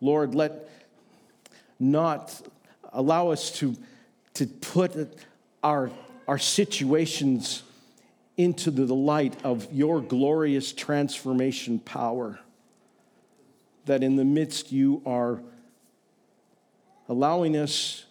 Lord, 0.00 0.34
let 0.34 0.68
not 1.78 2.42
allow 2.92 3.28
us 3.28 3.52
to, 3.60 3.76
to 4.34 4.48
put 4.48 5.16
our, 5.62 5.92
our 6.26 6.38
situations 6.38 7.62
into 8.36 8.70
the 8.70 8.94
light 8.94 9.36
of 9.44 9.72
your 9.72 10.00
glorious 10.00 10.72
transformation 10.72 11.78
power. 11.78 12.40
That 13.86 14.02
in 14.02 14.16
the 14.16 14.24
midst 14.24 14.72
you 14.72 15.02
are 15.06 15.40
allowing 17.08 17.56
us 17.56 18.06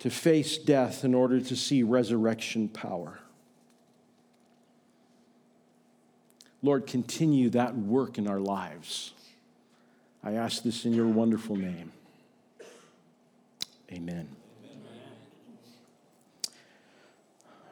to 0.00 0.10
face 0.10 0.56
death 0.58 1.04
in 1.04 1.14
order 1.14 1.40
to 1.40 1.56
see 1.56 1.82
resurrection 1.82 2.68
power. 2.68 3.18
Lord, 6.62 6.86
continue 6.86 7.50
that 7.50 7.76
work 7.76 8.18
in 8.18 8.26
our 8.26 8.40
lives. 8.40 9.12
I 10.24 10.32
ask 10.32 10.62
this 10.62 10.84
in 10.84 10.92
your 10.92 11.06
wonderful 11.06 11.56
name. 11.56 11.92
Amen. 13.92 14.37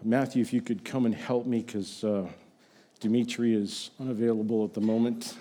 Matthew, 0.02 0.42
if 0.42 0.52
you 0.52 0.60
could 0.60 0.84
come 0.84 1.06
and 1.06 1.14
help 1.14 1.46
me 1.46 1.60
because 1.60 2.04
uh, 2.04 2.26
Dimitri 3.00 3.54
is 3.54 3.90
unavailable 3.98 4.64
at 4.64 4.74
the 4.74 4.80
moment. 4.80 5.34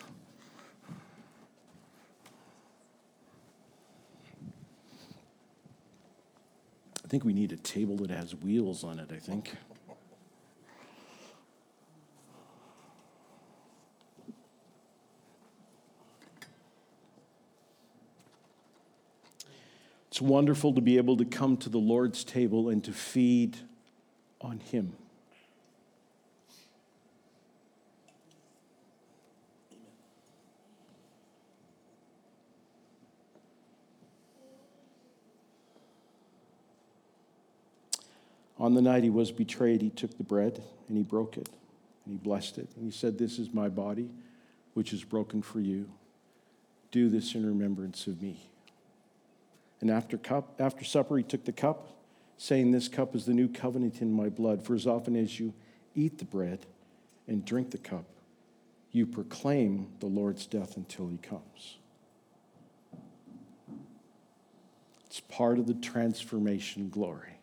I 7.04 7.08
think 7.08 7.24
we 7.24 7.34
need 7.34 7.52
a 7.52 7.58
table 7.58 7.98
that 7.98 8.10
has 8.10 8.34
wheels 8.34 8.84
on 8.84 9.00
it, 9.00 9.12
I 9.12 9.18
think. 9.18 9.52
It's 20.08 20.22
wonderful 20.22 20.74
to 20.74 20.82
be 20.82 20.98
able 20.98 21.18
to 21.18 21.26
come 21.26 21.58
to 21.58 21.70
the 21.70 21.78
Lord's 21.78 22.24
table 22.24 22.70
and 22.70 22.84
to 22.86 22.94
feed 22.94 23.58
on 24.46 24.60
Him. 24.60 24.94
On 38.58 38.74
the 38.74 38.82
night 38.82 39.04
he 39.04 39.10
was 39.10 39.32
betrayed, 39.32 39.82
he 39.82 39.90
took 39.90 40.18
the 40.18 40.24
bread 40.24 40.62
and 40.88 40.98
he 40.98 41.04
broke 41.04 41.38
it 41.38 41.50
and 42.06 42.14
he 42.14 42.18
blessed 42.18 42.58
it. 42.58 42.70
And 42.76 42.86
he 42.86 42.92
said, 42.92 43.18
This 43.18 43.38
is 43.38 43.54
my 43.54 43.68
body, 43.68 44.10
which 44.74 44.94
is 44.94 45.04
broken 45.04 45.42
for 45.42 45.60
you. 45.60 45.90
Do 46.92 47.10
this 47.10 47.36
in 47.36 47.46
remembrance 47.46 48.08
of 48.08 48.22
me. 48.22 48.50
And 49.82 49.92
after, 49.92 50.18
cup, 50.18 50.56
after 50.60 50.86
supper, 50.86 51.18
he 51.18 51.24
took 51.24 51.44
the 51.44 51.52
cup, 51.52 51.90
saying, 52.38 52.72
This 52.72 52.88
cup 52.88 53.16
is 53.16 53.26
the 53.26 53.34
new 53.34 53.48
covenant 53.48 54.02
in 54.02 54.12
my 54.12 54.30
blood. 54.30 54.64
For 54.64 54.76
as 54.76 54.88
often 54.88 55.16
as 55.16 55.40
you 55.40 55.54
eat 55.96 56.18
the 56.18 56.26
bread 56.26 56.66
and 57.28 57.46
drink 57.46 57.72
the 57.72 57.78
cup, 57.78 58.06
you 58.92 59.06
proclaim 59.06 59.88
the 60.00 60.06
Lord's 60.06 60.46
death 60.46 60.78
until 60.78 61.08
he 61.08 61.18
comes. 61.18 61.78
It's 65.06 65.20
part 65.20 65.60
of 65.60 65.68
the 65.68 65.74
transformation 65.74 66.90
glory. 66.90 67.35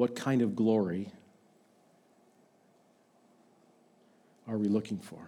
What 0.00 0.16
kind 0.16 0.40
of 0.40 0.56
glory 0.56 1.12
are 4.48 4.56
we 4.56 4.66
looking 4.66 4.96
for? 4.96 5.18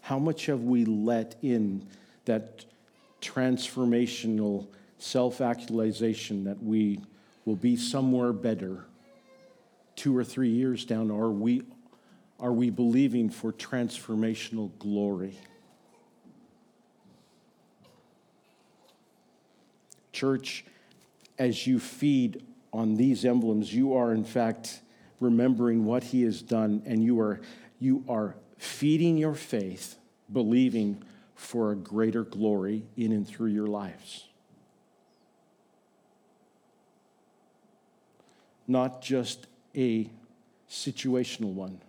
How 0.00 0.18
much 0.18 0.46
have 0.46 0.62
we 0.62 0.84
let 0.84 1.36
in 1.42 1.86
that 2.24 2.64
transformational 3.22 4.66
self 4.98 5.40
actualization 5.40 6.42
that 6.42 6.60
we 6.60 6.98
will 7.44 7.54
be 7.54 7.76
somewhere 7.76 8.32
better 8.32 8.84
two 9.94 10.16
or 10.16 10.24
three 10.24 10.50
years 10.50 10.84
down? 10.84 11.12
Are 11.12 11.30
we, 11.30 11.62
are 12.40 12.52
we 12.52 12.70
believing 12.70 13.30
for 13.30 13.52
transformational 13.52 14.76
glory? 14.80 15.38
Church, 20.18 20.64
as 21.38 21.64
you 21.64 21.78
feed 21.78 22.42
on 22.72 22.96
these 22.96 23.24
emblems, 23.24 23.72
you 23.72 23.94
are 23.94 24.12
in 24.12 24.24
fact 24.24 24.80
remembering 25.20 25.84
what 25.84 26.02
he 26.02 26.22
has 26.22 26.42
done, 26.42 26.82
and 26.86 27.04
you 27.04 27.20
are, 27.20 27.40
you 27.78 28.02
are 28.08 28.34
feeding 28.56 29.16
your 29.16 29.34
faith, 29.34 29.96
believing 30.32 31.00
for 31.36 31.70
a 31.70 31.76
greater 31.76 32.24
glory 32.24 32.82
in 32.96 33.12
and 33.12 33.28
through 33.28 33.50
your 33.50 33.68
lives. 33.68 34.26
Not 38.66 39.00
just 39.00 39.46
a 39.76 40.10
situational 40.68 41.52
one. 41.52 41.80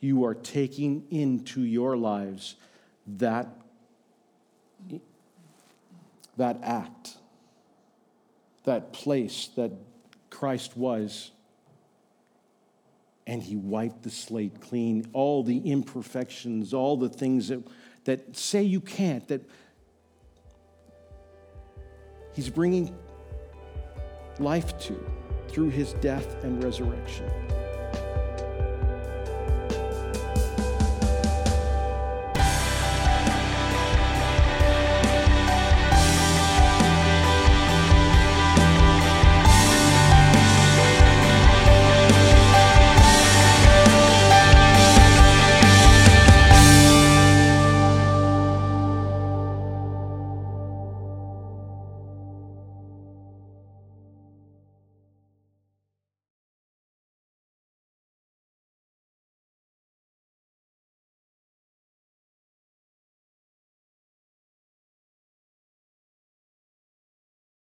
You 0.00 0.24
are 0.24 0.34
taking 0.34 1.04
into 1.10 1.62
your 1.62 1.96
lives 1.96 2.56
that, 3.06 3.48
that 6.36 6.58
act, 6.62 7.16
that 8.64 8.92
place 8.92 9.50
that 9.56 9.72
Christ 10.30 10.76
was, 10.76 11.30
and 13.26 13.42
he 13.42 13.56
wiped 13.56 14.02
the 14.02 14.10
slate 14.10 14.60
clean, 14.60 15.06
all 15.12 15.44
the 15.44 15.58
imperfections, 15.58 16.72
all 16.72 16.96
the 16.96 17.08
things 17.08 17.48
that, 17.48 17.62
that 18.04 18.36
say 18.36 18.62
you 18.62 18.80
can't, 18.80 19.28
that 19.28 19.42
he's 22.32 22.48
bringing 22.48 22.96
life 24.38 24.78
to 24.80 24.98
through 25.48 25.68
his 25.68 25.92
death 25.94 26.42
and 26.42 26.64
resurrection. 26.64 27.30